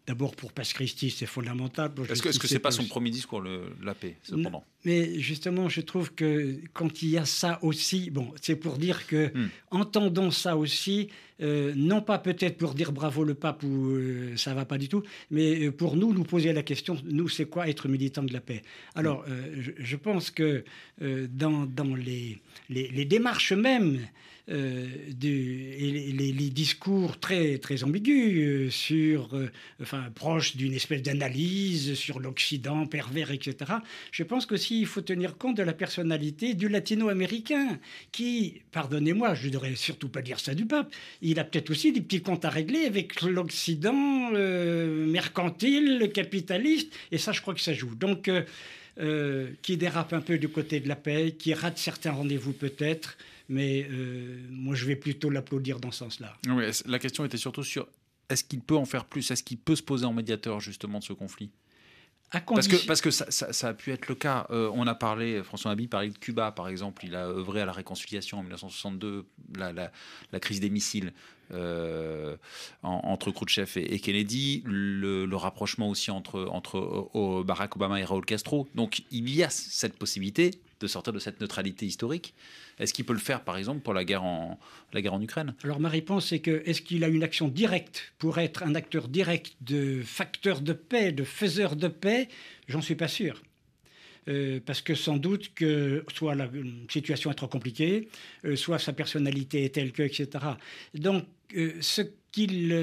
D'abord 0.06 0.36
pour 0.36 0.52
Passe 0.52 0.74
Christi, 0.74 1.12
c'est 1.12 1.26
fondamental. 1.26 1.92
Est-ce 2.10 2.22
que 2.22 2.48
ce 2.48 2.54
n'est 2.54 2.60
pas 2.60 2.72
son 2.72 2.86
premier 2.86 3.10
discours, 3.10 3.40
le, 3.40 3.74
la 3.82 3.96
paix, 3.96 4.18
cependant? 4.24 4.66
Mais 4.86 5.20
justement, 5.20 5.70
je 5.70 5.82
trouve 5.82 6.14
que 6.14 6.56
quand 6.74 7.02
il 7.02 7.10
y 7.10 7.18
a 7.18 7.26
ça 7.26 7.60
aussi, 7.62 8.10
bon, 8.10 8.32
c'est 8.42 8.56
pour 8.56 8.78
dire 8.78 9.08
que 9.08 9.32
hmm. 9.34 9.50
entendons 9.72 10.32
ça 10.32 10.56
aussi, 10.56 11.10
euh, 11.42 11.74
non 11.76 12.02
pas 12.02 12.20
peut-être 12.20 12.58
pour 12.58 12.74
dire 12.74 12.92
bravo 12.92 13.24
le 13.24 13.34
pape 13.34 13.64
ou 13.64 13.92
euh, 13.92 14.38
ça 14.38 14.54
va 14.54 14.66
pas 14.66 14.78
du 14.78 14.88
tout, 14.88 15.04
mais 15.30 15.66
euh, 15.66 15.72
pour 15.72 15.96
nous, 15.96 16.14
nous 16.14 16.24
poser 16.24 16.54
la 16.54 16.64
question, 16.64 16.98
nous, 17.06 17.28
c'est 17.28 17.46
quoi 17.46 17.68
être 17.68 17.88
militant 17.88 18.24
de 18.24 18.34
la 18.34 18.40
paix? 18.40 18.62
Alors, 18.96 19.26
je, 19.78 19.96
pense 19.96 20.32
que 20.32 20.64
dans, 21.00 21.66
dans 21.66 21.96
les, 21.96 22.40
les, 22.70 22.88
les 22.90 23.06
démarches 23.06 23.54
mêmes, 23.54 24.00
euh, 24.50 24.88
et 25.22 26.12
les, 26.14 26.50
discours 26.50 27.20
très, 27.20 27.58
très 27.58 27.84
ambigus 27.84 28.38
euh, 28.38 28.70
sur, 28.70 29.36
euh, 29.36 29.52
enfin, 29.82 30.06
proches 30.16 30.56
d'une 30.56 30.74
espèce 30.74 31.02
d'analyse 31.02 31.96
sur 31.96 32.22
l'Occident 32.22 32.86
pervers, 32.86 33.32
etc. 33.32 33.74
Je 34.12 34.24
pense 34.24 34.46
il 34.72 34.86
faut 34.86 35.02
tenir 35.02 35.38
compte 35.38 35.58
de 35.58 35.64
la 35.64 35.74
personnalité 35.74 36.54
du 36.54 36.70
latino-américain 36.70 37.80
qui, 38.12 38.62
pardonnez-moi, 38.72 39.34
je 39.36 39.48
ne 39.48 39.54
devrais 39.54 39.76
surtout 39.76 40.10
pas 40.10 40.22
dire 40.22 40.40
ça 40.40 40.54
du 40.56 40.66
pape, 40.66 40.94
il 41.22 41.40
a 41.40 41.44
peut-être 41.44 41.70
aussi 41.70 41.92
des 41.92 42.02
petits 42.02 42.22
comptes 42.22 42.46
à 42.46 42.50
régler 42.50 42.86
avec 42.86 43.22
l'Occident 43.22 44.32
mercantile, 44.32 46.12
capitaliste, 46.14 46.94
et 47.12 47.18
ça, 47.18 47.32
je 47.32 47.42
crois 47.42 47.54
que 47.54 47.62
ça 47.62 47.74
joue. 47.74 47.96
Donc, 47.96 48.30
qui 49.62 49.78
dérape 49.78 50.14
un 50.14 50.22
peu 50.22 50.38
du 50.38 50.50
côté 50.50 50.80
de 50.80 50.88
la 50.88 50.96
paix, 50.96 51.36
qui 51.38 51.54
rate 51.54 51.78
certains 51.78 52.12
rendez-vous 52.12 52.54
peut-être, 52.54 53.18
mais 53.48 53.88
moi 54.50 54.76
je 54.76 54.86
vais 54.86 54.96
plutôt 54.96 55.30
l'applaudir 55.30 55.80
dans 55.80 55.92
ce 55.92 56.00
sens-là. 56.00 56.36
La 56.86 57.00
question 57.00 57.24
était 57.24 57.38
surtout 57.38 57.64
sur 57.64 57.88
est-ce 58.30 58.44
qu'il 58.44 58.60
peut 58.60 58.76
en 58.76 58.86
faire 58.86 59.06
plus? 59.06 59.30
Est-ce 59.32 59.44
qu'il 59.44 59.58
peut 59.58 59.76
se 59.76 59.84
poser 59.84 60.06
en 60.06 60.14
médiateur 60.14 60.60
justement 60.60 61.00
de 61.00 61.04
ce 61.04 61.14
conflit? 61.14 61.52
Parce, 62.32 62.68
que, 62.68 62.86
parce 62.86 63.02
que 63.02 63.12
ça, 63.12 63.68
a 63.68 63.74
pu 63.74 63.92
être 63.92 64.08
le 64.08 64.16
cas. 64.16 64.48
Euh, 64.50 64.70
on 64.74 64.86
a 64.88 64.96
parlé, 64.96 65.44
François 65.44 65.72
Habi 65.72 65.88
parlait 65.88 66.10
de 66.10 66.18
Cuba, 66.18 66.52
par 66.52 66.68
exemple. 66.68 67.06
Il 67.06 67.16
a 67.16 67.28
œuvré 67.28 67.62
à 67.62 67.66
la 67.66 67.72
réconciliation 67.72 68.40
en 68.40 68.42
1962, 68.42 69.26
la, 69.58 69.72
la, 69.72 70.40
crise 70.40 70.60
des 70.60 70.70
missiles 70.70 71.14
euh, 71.54 72.36
entre 72.84 73.32
Khrouchtchev 73.32 73.72
et, 73.78 74.00
Kennedy, 74.00 74.62
le, 74.66 75.28
rapprochement 75.36 75.90
aussi 75.90 76.12
entre, 76.12 76.48
entre 76.52 77.44
Barack 77.44 77.76
Obama 77.76 78.00
et 78.00 78.04
Raúl 78.04 78.26
Castro. 78.26 78.68
Donc 78.76 79.04
il 79.12 79.30
y 79.30 79.44
a 79.44 79.50
cette 79.50 79.98
possibilité 79.98 80.52
de 80.80 80.88
sortir 80.88 81.14
de 81.14 81.20
cette 81.20 81.42
neutralité 81.42 81.86
historique. 81.86 82.34
Est-ce 82.80 82.94
qu'il 82.94 83.06
peut 83.06 83.14
le 83.14 83.20
faire, 83.20 83.44
par 83.44 83.58
exemple, 83.58 83.82
pour 83.82 83.94
la 83.94 84.04
guerre 84.04 84.24
en, 84.24 84.60
la 84.94 85.02
guerre 85.02 85.14
en 85.14 85.22
Ukraine? 85.22 85.56
Alors 85.64 85.80
ma 85.80 85.90
réponse 85.90 86.32
est 86.32 86.40
que 86.40 86.62
est-ce 86.66 86.82
qu'il 86.82 87.04
a 87.04 87.08
une 87.08 87.24
action 87.24 87.48
directe 87.48 88.14
pour 88.18 88.38
être 88.38 88.64
un 88.64 88.76
acteur 88.76 89.08
direct 89.08 89.56
de 89.62 90.02
facteur 90.04 90.62
de 90.62 90.74
paix, 90.74 91.12
de 91.12 91.24
faiseur 91.24 91.76
de 91.76 91.88
paix? 91.88 92.28
J'en 92.68 92.82
suis 92.82 92.96
pas 92.96 93.08
sûr. 93.08 93.42
Euh, 94.30 94.60
parce 94.66 94.82
que 94.82 94.94
sans 94.94 95.16
doute 95.16 95.54
que 95.54 96.04
soit 96.14 96.36
la 96.36 96.50
situation 96.90 97.32
est 97.32 97.36
trop 97.36 97.48
compliquée, 97.48 98.10
euh, 98.44 98.58
soit 98.58 98.78
sa 98.78 98.92
personnalité 98.92 99.64
est 99.64 99.70
telle 99.70 99.94
que, 99.94 100.04
etc. 100.04 100.28
Donc, 100.94 101.24
euh, 101.56 101.80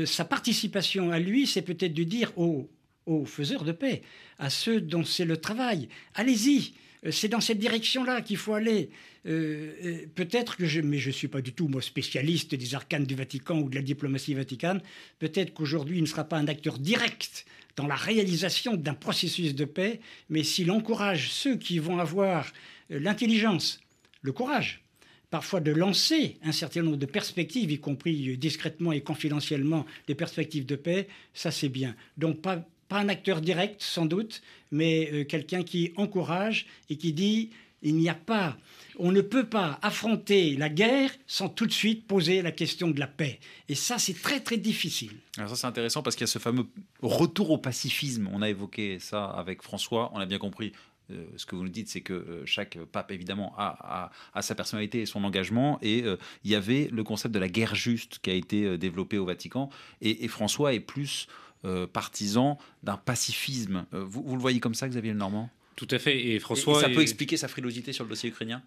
sa 0.06 0.24
participation 0.24 1.10
à 1.10 1.18
lui, 1.18 1.46
c'est 1.46 1.62
peut-être 1.62 1.92
de 1.92 2.02
dire 2.02 2.32
aux, 2.38 2.70
aux 3.04 3.26
faiseurs 3.26 3.64
de 3.64 3.72
paix, 3.72 4.02
à 4.38 4.48
ceux 4.48 4.80
dont 4.80 5.04
c'est 5.04 5.26
le 5.26 5.36
travail, 5.36 5.88
allez-y, 6.14 6.72
c'est 7.10 7.28
dans 7.28 7.40
cette 7.40 7.58
direction-là 7.58 8.22
qu'il 8.22 8.36
faut 8.36 8.54
aller. 8.54 8.90
Euh, 9.26 9.72
euh, 9.84 10.06
peut-être 10.14 10.56
que 10.56 10.66
je, 10.66 10.80
mais 10.80 10.98
je 10.98 11.08
ne 11.08 11.12
suis 11.12 11.28
pas 11.28 11.40
du 11.40 11.52
tout 11.52 11.68
moi 11.68 11.82
spécialiste 11.82 12.54
des 12.54 12.74
arcanes 12.74 13.04
du 13.04 13.14
Vatican 13.14 13.58
ou 13.58 13.68
de 13.68 13.74
la 13.74 13.82
diplomatie 13.82 14.34
vaticane, 14.34 14.82
peut-être 15.18 15.54
qu'aujourd'hui 15.54 15.98
il 15.98 16.02
ne 16.02 16.06
sera 16.06 16.24
pas 16.24 16.36
un 16.36 16.48
acteur 16.48 16.78
direct 16.78 17.46
dans 17.76 17.86
la 17.86 17.96
réalisation 17.96 18.76
d'un 18.76 18.94
processus 18.94 19.54
de 19.54 19.64
paix, 19.64 20.00
mais 20.28 20.44
s'il 20.44 20.70
encourage 20.70 21.30
ceux 21.30 21.56
qui 21.56 21.78
vont 21.78 21.98
avoir 21.98 22.52
l'intelligence, 22.88 23.80
le 24.22 24.32
courage, 24.32 24.82
parfois 25.30 25.60
de 25.60 25.72
lancer 25.72 26.36
un 26.44 26.52
certain 26.52 26.82
nombre 26.82 26.96
de 26.96 27.06
perspectives, 27.06 27.70
y 27.70 27.80
compris 27.80 28.36
discrètement 28.36 28.92
et 28.92 29.00
confidentiellement 29.00 29.86
des 30.06 30.14
perspectives 30.14 30.66
de 30.66 30.76
paix, 30.76 31.08
ça 31.32 31.50
c'est 31.50 31.68
bien. 31.68 31.96
Donc 32.16 32.40
pas, 32.40 32.64
un 32.94 33.08
acteur 33.08 33.40
direct, 33.40 33.82
sans 33.82 34.06
doute, 34.06 34.42
mais 34.70 35.10
euh, 35.12 35.24
quelqu'un 35.24 35.62
qui 35.62 35.92
encourage 35.96 36.66
et 36.90 36.96
qui 36.96 37.12
dit 37.12 37.50
il 37.84 37.96
n'y 37.96 38.08
a 38.08 38.14
pas, 38.14 38.56
on 38.98 39.12
ne 39.12 39.20
peut 39.20 39.44
pas 39.44 39.78
affronter 39.82 40.56
la 40.56 40.70
guerre 40.70 41.10
sans 41.26 41.48
tout 41.50 41.66
de 41.66 41.72
suite 41.72 42.06
poser 42.06 42.40
la 42.40 42.50
question 42.50 42.90
de 42.90 42.98
la 42.98 43.06
paix. 43.06 43.38
Et 43.68 43.74
ça, 43.74 43.98
c'est 43.98 44.20
très 44.20 44.40
très 44.40 44.56
difficile. 44.56 45.12
Alors 45.36 45.50
ça, 45.50 45.56
c'est 45.56 45.66
intéressant 45.66 46.02
parce 46.02 46.16
qu'il 46.16 46.22
y 46.22 46.30
a 46.30 46.32
ce 46.32 46.38
fameux 46.38 46.66
retour 47.02 47.50
au 47.50 47.58
pacifisme. 47.58 48.28
On 48.32 48.40
a 48.40 48.48
évoqué 48.48 48.98
ça 48.98 49.26
avec 49.26 49.62
François. 49.62 50.10
On 50.14 50.18
a 50.18 50.26
bien 50.26 50.38
compris. 50.38 50.72
Euh, 51.10 51.26
ce 51.36 51.44
que 51.44 51.54
vous 51.54 51.62
nous 51.62 51.68
dites, 51.68 51.90
c'est 51.90 52.00
que 52.00 52.14
euh, 52.14 52.46
chaque 52.46 52.78
pape, 52.90 53.12
évidemment, 53.12 53.54
a, 53.58 54.10
sa 54.40 54.54
personnalité 54.54 55.02
et 55.02 55.06
son 55.06 55.22
engagement. 55.22 55.78
Et 55.82 56.04
il 56.44 56.50
y 56.50 56.54
avait 56.54 56.88
le 56.90 57.04
concept 57.04 57.34
de 57.34 57.38
la 57.38 57.48
guerre 57.48 57.74
juste 57.74 58.20
qui 58.20 58.30
a 58.30 58.34
été 58.34 58.78
développé 58.78 59.18
au 59.18 59.26
Vatican. 59.26 59.68
et 60.00 60.26
François 60.28 60.72
est 60.72 60.80
plus 60.80 61.28
euh, 61.64 61.86
partisan 61.86 62.58
d'un 62.82 62.96
pacifisme. 62.96 63.86
Euh, 63.94 64.04
vous, 64.04 64.34
le 64.34 64.40
voyez 64.40 64.60
comme 64.60 64.74
ça, 64.74 64.88
Xavier 64.88 65.14
Normand? 65.14 65.50
Tout 65.76 65.88
à 65.90 65.98
fait. 65.98 66.26
Et 66.26 66.38
François. 66.38 66.80
ça 66.80 66.88
peut 66.88 67.00
expliquer 67.00 67.36
sa 67.36 67.48
frilosité 67.48 67.92
sur 67.92 68.04
le 68.04 68.10
dossier 68.10 68.28
ukrainien? 68.28 68.62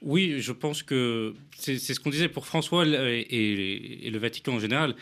Oui, 0.00 0.36
je 0.38 0.52
pense 0.52 0.82
que 0.82 1.34
c'est 1.56 1.78
ce 1.78 1.98
qu'on 2.00 2.10
disait 2.10 2.28
pour 2.28 2.46
François 2.46 2.86
et, 2.86 4.10
le 4.10 4.18
Vatican 4.18 4.54
en 4.54 4.60
général. 4.60 4.94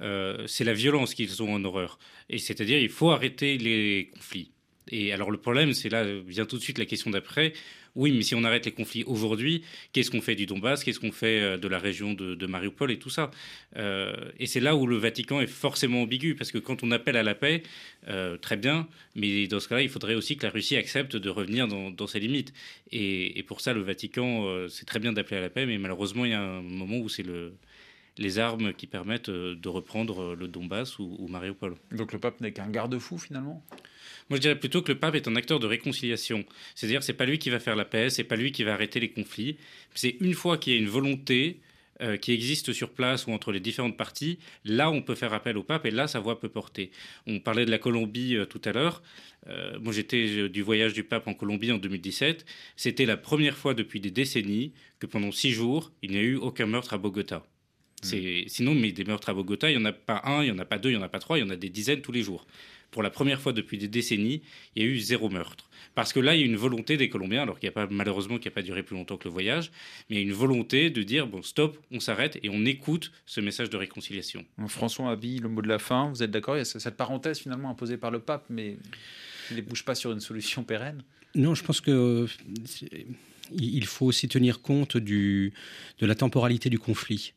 Euh, 0.00 0.46
c'est 0.46 0.64
la 0.64 0.72
violence 0.72 1.14
qu'ils 1.14 1.42
ont 1.42 1.54
en 1.54 1.64
horreur. 1.64 1.98
Et 2.28 2.38
c'est-à-dire, 2.38 2.78
il 2.78 2.88
faut 2.88 3.10
arrêter 3.10 3.58
les 3.58 4.10
conflits. 4.14 4.50
Et 4.88 5.12
alors 5.12 5.30
le 5.30 5.38
problème, 5.38 5.72
c'est 5.72 5.88
là 5.88 6.04
vient 6.26 6.46
tout 6.46 6.56
de 6.56 6.62
suite 6.62 6.78
la 6.78 6.86
question 6.86 7.10
d'après. 7.10 7.52
Oui, 7.96 8.12
mais 8.12 8.22
si 8.22 8.34
on 8.34 8.44
arrête 8.44 8.64
les 8.66 8.72
conflits 8.72 9.02
aujourd'hui, 9.04 9.62
qu'est-ce 9.92 10.10
qu'on 10.10 10.20
fait 10.20 10.36
du 10.36 10.46
Donbass? 10.46 10.84
Qu'est-ce 10.84 11.00
qu'on 11.00 11.10
fait 11.10 11.40
euh, 11.40 11.56
de 11.58 11.66
la 11.66 11.78
région 11.78 12.14
de, 12.14 12.46
Mariupol 12.46 12.90
et 12.90 12.98
tout 12.98 13.10
ça? 13.10 13.30
Euh, 13.76 14.14
Et 14.38 14.46
c'est 14.46 14.60
là 14.60 14.76
où 14.76 14.86
le 14.86 14.96
Vatican 14.96 15.40
est 15.40 15.48
forcément 15.48 16.02
ambigu, 16.02 16.36
parce 16.36 16.52
que 16.52 16.58
quand 16.58 16.84
on 16.84 16.90
appelle 16.92 17.16
à 17.16 17.22
la 17.22 17.34
paix, 17.34 17.62
euh, 18.08 18.36
très 18.36 18.56
bien, 18.56 18.86
mais 19.16 19.48
dans 19.48 19.58
ce 19.58 19.68
cas-là, 19.68 19.82
il 19.82 19.88
faudrait 19.88 20.14
aussi 20.14 20.36
que 20.36 20.44
la 20.44 20.50
Russie 20.50 20.76
accepte 20.76 21.16
de 21.16 21.30
revenir 21.30 21.66
dans, 21.66 22.06
ses 22.06 22.20
limites. 22.20 22.52
Et, 22.92 23.42
pour 23.48 23.60
ça, 23.60 23.72
le 23.72 23.80
Vatican, 23.80 24.46
c'est 24.68 24.86
très 24.86 25.00
bien 25.00 25.12
d'appeler 25.12 25.38
à 25.38 25.40
la 25.40 25.50
paix, 25.50 25.66
mais 25.66 25.78
malheureusement, 25.78 26.24
il 26.24 26.30
y 26.30 26.34
a 26.34 26.40
un 26.40 26.62
moment 26.62 26.98
où 26.98 27.08
c'est 27.08 27.22
le 27.22 27.52
les 28.18 28.38
armes 28.38 28.72
qui 28.72 28.86
permettent 28.86 29.30
de 29.30 29.68
reprendre 29.68 30.34
le 30.34 30.48
Donbass 30.48 30.98
ou, 30.98 31.16
ou 31.18 31.28
Mariupol. 31.28 31.76
Donc 31.92 32.12
le 32.12 32.18
pape 32.18 32.40
n'est 32.40 32.52
qu'un 32.52 32.68
garde-fou 32.68 33.18
finalement? 33.18 33.64
Moi, 34.28 34.36
je 34.36 34.42
dirais 34.42 34.58
plutôt 34.58 34.80
que 34.80 34.92
le 34.92 34.98
pape 34.98 35.16
est 35.16 35.26
un 35.26 35.34
acteur 35.34 35.58
de 35.58 35.66
réconciliation. 35.66 36.44
C'est-à-dire, 36.76 37.02
c'est 37.02 37.14
pas 37.14 37.26
lui 37.26 37.38
qui 37.38 37.50
va 37.50 37.58
faire 37.58 37.74
la 37.74 37.84
paix, 37.84 38.10
c'est 38.10 38.24
pas 38.24 38.36
lui 38.36 38.52
qui 38.52 38.62
va 38.62 38.74
arrêter 38.74 39.00
les 39.00 39.10
conflits. 39.10 39.56
C'est 39.94 40.16
une 40.20 40.34
fois 40.34 40.56
qu'il 40.56 40.72
y 40.72 40.76
a 40.76 40.78
une 40.78 40.88
volonté 40.88 41.60
euh, 42.00 42.16
qui 42.16 42.32
existe 42.32 42.72
sur 42.72 42.90
place 42.90 43.26
ou 43.26 43.32
entre 43.32 43.52
les 43.52 43.60
différentes 43.60 43.96
parties, 43.96 44.38
là, 44.64 44.90
on 44.90 45.02
peut 45.02 45.16
faire 45.16 45.34
appel 45.34 45.58
au 45.58 45.62
pape 45.62 45.84
et 45.84 45.90
là, 45.90 46.06
sa 46.06 46.20
voix 46.20 46.38
peut 46.38 46.48
porter. 46.48 46.92
On 47.26 47.40
parlait 47.40 47.66
de 47.66 47.70
la 47.70 47.78
Colombie 47.78 48.36
euh, 48.36 48.46
tout 48.46 48.62
à 48.64 48.72
l'heure. 48.72 49.02
Euh, 49.48 49.78
moi, 49.80 49.92
j'étais 49.92 50.48
du 50.48 50.62
voyage 50.62 50.92
du 50.92 51.02
pape 51.02 51.26
en 51.26 51.34
Colombie 51.34 51.72
en 51.72 51.78
2017. 51.78 52.46
C'était 52.76 53.06
la 53.06 53.16
première 53.16 53.56
fois 53.56 53.74
depuis 53.74 54.00
des 54.00 54.10
décennies 54.10 54.72
que 54.98 55.06
pendant 55.06 55.32
six 55.32 55.50
jours, 55.50 55.92
il 56.02 56.12
n'y 56.12 56.18
a 56.18 56.22
eu 56.22 56.36
aucun 56.36 56.66
meurtre 56.66 56.94
à 56.94 56.98
Bogota. 56.98 57.44
Hmm. 58.02 58.48
Sinon, 58.48 58.74
mais 58.74 58.92
des 58.92 59.04
meurtres 59.04 59.28
à 59.28 59.34
Bogota, 59.34 59.70
il 59.70 59.76
n'y 59.76 59.82
en 59.82 59.86
a 59.86 59.92
pas 59.92 60.22
un, 60.24 60.42
il 60.42 60.46
n'y 60.46 60.56
en 60.56 60.58
a 60.58 60.64
pas 60.64 60.78
deux, 60.78 60.90
il 60.90 60.96
n'y 60.96 61.02
en 61.02 61.04
a 61.04 61.08
pas 61.08 61.18
trois, 61.18 61.38
il 61.38 61.42
y 61.42 61.44
en 61.44 61.50
a 61.50 61.56
des 61.56 61.68
dizaines 61.68 62.00
tous 62.00 62.12
les 62.12 62.22
jours 62.22 62.46
pour 62.90 63.02
la 63.02 63.10
première 63.10 63.40
fois 63.40 63.52
depuis 63.52 63.78
des 63.78 63.88
décennies, 63.88 64.42
il 64.74 64.82
y 64.82 64.86
a 64.86 64.88
eu 64.88 64.98
zéro 64.98 65.28
meurtre. 65.28 65.68
Parce 65.94 66.12
que 66.12 66.20
là, 66.20 66.34
il 66.34 66.40
y 66.40 66.42
a 66.42 66.46
une 66.46 66.56
volonté 66.56 66.96
des 66.96 67.08
Colombiens, 67.08 67.42
alors 67.42 67.58
qu'il 67.58 67.68
n'y 67.68 67.72
a 67.72 67.86
pas, 67.86 67.86
malheureusement, 67.90 68.38
qui 68.38 68.48
n'a 68.48 68.52
pas 68.52 68.62
duré 68.62 68.82
plus 68.82 68.96
longtemps 68.96 69.16
que 69.16 69.24
le 69.24 69.32
voyage, 69.32 69.70
mais 70.08 70.16
il 70.16 70.18
y 70.18 70.22
a 70.22 70.26
une 70.26 70.32
volonté 70.32 70.90
de 70.90 71.02
dire, 71.02 71.26
bon, 71.26 71.42
stop, 71.42 71.78
on 71.90 72.00
s'arrête 72.00 72.38
et 72.42 72.48
on 72.48 72.64
écoute 72.64 73.12
ce 73.26 73.40
message 73.40 73.70
de 73.70 73.76
réconciliation. 73.76 74.44
François 74.66 75.10
Habille, 75.10 75.40
le 75.40 75.48
mot 75.48 75.62
de 75.62 75.68
la 75.68 75.78
fin, 75.78 76.10
vous 76.10 76.22
êtes 76.22 76.30
d'accord? 76.30 76.56
Il 76.56 76.60
y 76.60 76.62
a 76.62 76.64
cette 76.64 76.96
parenthèse 76.96 77.38
finalement 77.38 77.70
imposée 77.70 77.96
par 77.96 78.10
le 78.10 78.20
pape, 78.20 78.46
mais 78.50 78.76
il 79.50 79.56
ne 79.56 79.62
bouge 79.62 79.84
pas 79.84 79.94
sur 79.94 80.12
une 80.12 80.20
solution 80.20 80.64
pérenne? 80.64 81.02
Non, 81.34 81.54
je 81.54 81.62
pense 81.62 81.80
que 81.80 81.90
euh, 81.90 82.26
il 83.52 83.86
faut 83.86 84.06
aussi 84.06 84.28
tenir 84.28 84.62
compte 84.62 84.96
du, 84.96 85.52
de 85.98 86.06
la 86.06 86.14
temporalité 86.14 86.70
du 86.70 86.78
conflit. 86.78 87.34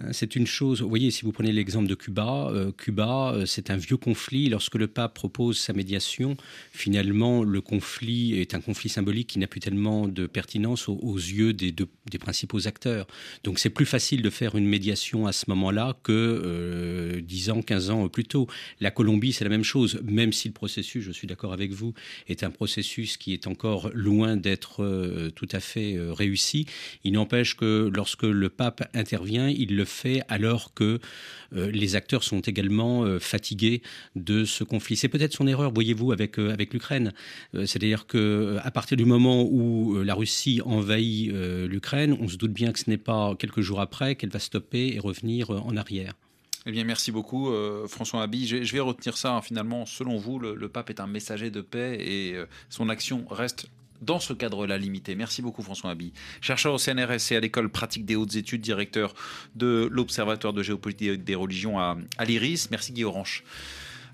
Hein, 0.00 0.08
c'est 0.12 0.36
une 0.36 0.46
chose, 0.46 0.82
vous 0.82 0.90
voyez, 0.90 1.10
si 1.10 1.22
vous 1.22 1.32
prenez 1.32 1.52
l'exemple 1.52 1.88
de 1.88 1.94
Cuba, 1.94 2.50
euh, 2.52 2.70
Cuba, 2.70 3.32
euh, 3.32 3.46
c'est 3.46 3.70
un 3.70 3.78
vieux 3.78 3.96
conflit. 3.96 4.50
Lorsque 4.50 4.74
le 4.74 4.88
pape 4.88 5.14
propose 5.14 5.58
sa 5.58 5.72
médiation, 5.72 6.36
finalement, 6.72 7.42
le 7.42 7.62
conflit 7.62 8.38
est 8.38 8.54
un 8.54 8.60
conflit 8.60 8.90
symbolique 8.90 9.28
qui 9.28 9.38
n'a 9.38 9.46
plus 9.46 9.60
tellement 9.60 10.06
de 10.06 10.26
pertinence 10.26 10.90
aux, 10.90 11.16
yeux 11.16 11.54
des, 11.54 11.72
des, 11.72 12.18
principaux 12.18 12.66
acteurs. 12.66 13.06
Donc 13.42 13.58
c'est 13.58 13.70
plus 13.70 13.86
facile 13.86 14.20
de 14.20 14.28
faire 14.28 14.56
une 14.56 14.66
médiation 14.66 15.26
à 15.26 15.32
ce 15.32 15.46
moment-là 15.48 15.96
que 16.02 16.12
euh, 16.12 17.20
10 17.22 17.50
ans, 17.50 17.62
15 17.62 17.90
ans 17.90 18.08
plus 18.08 18.24
tôt. 18.24 18.48
La 18.80 18.90
Colombie, 18.90 19.32
c'est 19.32 19.44
la 19.44 19.50
même 19.50 19.64
chose, 19.64 20.00
même 20.04 20.32
si 20.32 20.48
le 20.48 20.54
processus, 20.54 21.04
je 21.04 21.12
suis 21.12 21.26
d'accord 21.26 21.54
avec 21.54 21.72
vous, 21.72 21.94
est 22.28 22.42
un 22.42 22.50
processus 22.50 23.16
qui 23.16 23.32
est 23.32 23.46
encore 23.46 23.90
loin 23.94 24.36
d'être 24.36 24.84
euh, 24.84 25.30
tout 25.30 25.48
à 25.52 25.60
fait 25.60 25.96
réussi. 25.98 26.66
Il 27.02 27.12
n'empêche 27.12 27.56
que 27.56 27.90
lorsque 27.94 28.24
le 28.24 28.50
pape 28.50 28.90
intervient, 28.92 29.48
il 29.48 29.74
le 29.74 29.85
fait 29.86 30.22
alors 30.28 30.74
que 30.74 30.98
euh, 31.54 31.70
les 31.70 31.96
acteurs 31.96 32.22
sont 32.22 32.40
également 32.40 33.04
euh, 33.04 33.18
fatigués 33.18 33.82
de 34.14 34.44
ce 34.44 34.64
conflit. 34.64 34.96
C'est 34.96 35.08
peut-être 35.08 35.32
son 35.32 35.46
erreur, 35.46 35.72
voyez-vous, 35.72 36.12
avec, 36.12 36.38
euh, 36.38 36.52
avec 36.52 36.72
l'Ukraine. 36.72 37.12
C'est-à-dire 37.54 38.06
qu'à 38.06 38.70
partir 38.72 38.96
du 38.96 39.04
moment 39.04 39.42
où 39.42 40.02
la 40.02 40.14
Russie 40.14 40.60
envahit 40.64 41.30
l'Ukraine, 41.32 42.16
on 42.20 42.28
se 42.28 42.36
doute 42.36 42.52
bien 42.52 42.72
que 42.72 42.78
ce 42.78 42.90
n'est 42.90 42.96
pas 42.96 43.34
quelques 43.36 43.60
jours 43.60 43.80
après 43.80 44.16
qu'elle 44.16 44.30
va 44.30 44.38
stopper 44.38 44.94
et 44.94 44.98
revenir 44.98 45.50
en 45.50 45.76
arrière. 45.76 46.14
Eh 46.66 46.72
bien, 46.72 46.84
merci 46.84 47.12
beaucoup, 47.12 47.50
François 47.86 48.22
Habi. 48.22 48.46
Je, 48.46 48.72
vais 48.72 48.80
retenir 48.80 49.16
ça. 49.16 49.36
Hein. 49.36 49.42
finalement, 49.42 49.86
selon 49.86 50.16
vous, 50.16 50.38
le, 50.38 50.68
pape 50.68 50.90
est 50.90 51.00
un 51.00 51.06
messager 51.06 51.50
de 51.50 51.60
paix 51.60 51.98
et 52.00 52.36
son 52.68 52.88
action 52.88 53.24
reste 53.30 53.68
dans 54.02 54.20
ce 54.20 54.32
cadre-là 54.32 54.78
limité. 54.78 55.14
Merci 55.14 55.42
beaucoup 55.42 55.62
François 55.62 55.90
Abi, 55.90 56.12
chercheur 56.40 56.74
au 56.74 56.78
CNRS 56.78 57.32
et 57.32 57.36
à 57.36 57.40
l'école 57.40 57.68
pratique 57.68 58.04
des 58.04 58.16
hautes 58.16 58.36
études, 58.36 58.60
directeur 58.60 59.14
de 59.54 59.88
l'Observatoire 59.90 60.52
de 60.52 60.62
géopolitique 60.62 61.24
des 61.24 61.34
religions 61.34 61.78
à, 61.78 61.96
l'IRIS. 62.24 62.68
Merci 62.70 62.92
Guy 62.92 63.04
Orange 63.04 63.44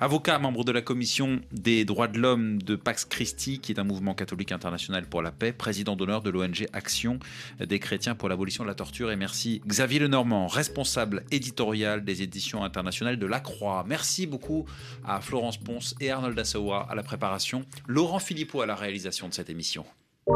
avocat, 0.02 0.40
membre 0.40 0.64
de 0.64 0.72
la 0.72 0.82
commission 0.82 1.40
des 1.52 1.84
droits 1.84 2.08
de 2.08 2.18
l'homme 2.18 2.60
de 2.60 2.74
Pax 2.74 3.04
Christi, 3.04 3.60
qui 3.60 3.70
est 3.70 3.78
un 3.78 3.84
mouvement 3.84 4.14
catholique 4.14 4.50
international 4.50 5.06
pour 5.06 5.22
la 5.22 5.30
paix, 5.30 5.52
président 5.52 5.94
d'honneur 5.94 6.22
de 6.22 6.30
l'ONG 6.30 6.66
Action 6.72 7.20
des 7.60 7.78
chrétiens 7.78 8.16
pour 8.16 8.28
l'abolition 8.28 8.64
de 8.64 8.68
la 8.68 8.74
torture. 8.74 9.12
Et 9.12 9.16
merci 9.16 9.62
Xavier 9.64 10.00
Lenormand, 10.00 10.48
responsable 10.48 11.22
éditorial 11.30 12.04
des 12.04 12.22
éditions 12.22 12.64
internationales 12.64 13.16
de 13.16 13.26
La 13.26 13.38
Croix. 13.38 13.84
Merci 13.86 14.26
beaucoup 14.26 14.66
à 15.06 15.20
Florence 15.20 15.56
Ponce 15.56 15.94
et 16.00 16.10
Arnold 16.10 16.36
Assawa 16.36 16.84
à 16.90 16.96
la 16.96 17.04
préparation, 17.04 17.64
Laurent 17.86 18.18
Philippot 18.18 18.60
à 18.60 18.66
la 18.66 18.74
réalisation 18.74 19.28
de 19.28 19.34
cette 19.34 19.50
émission. 19.50 19.84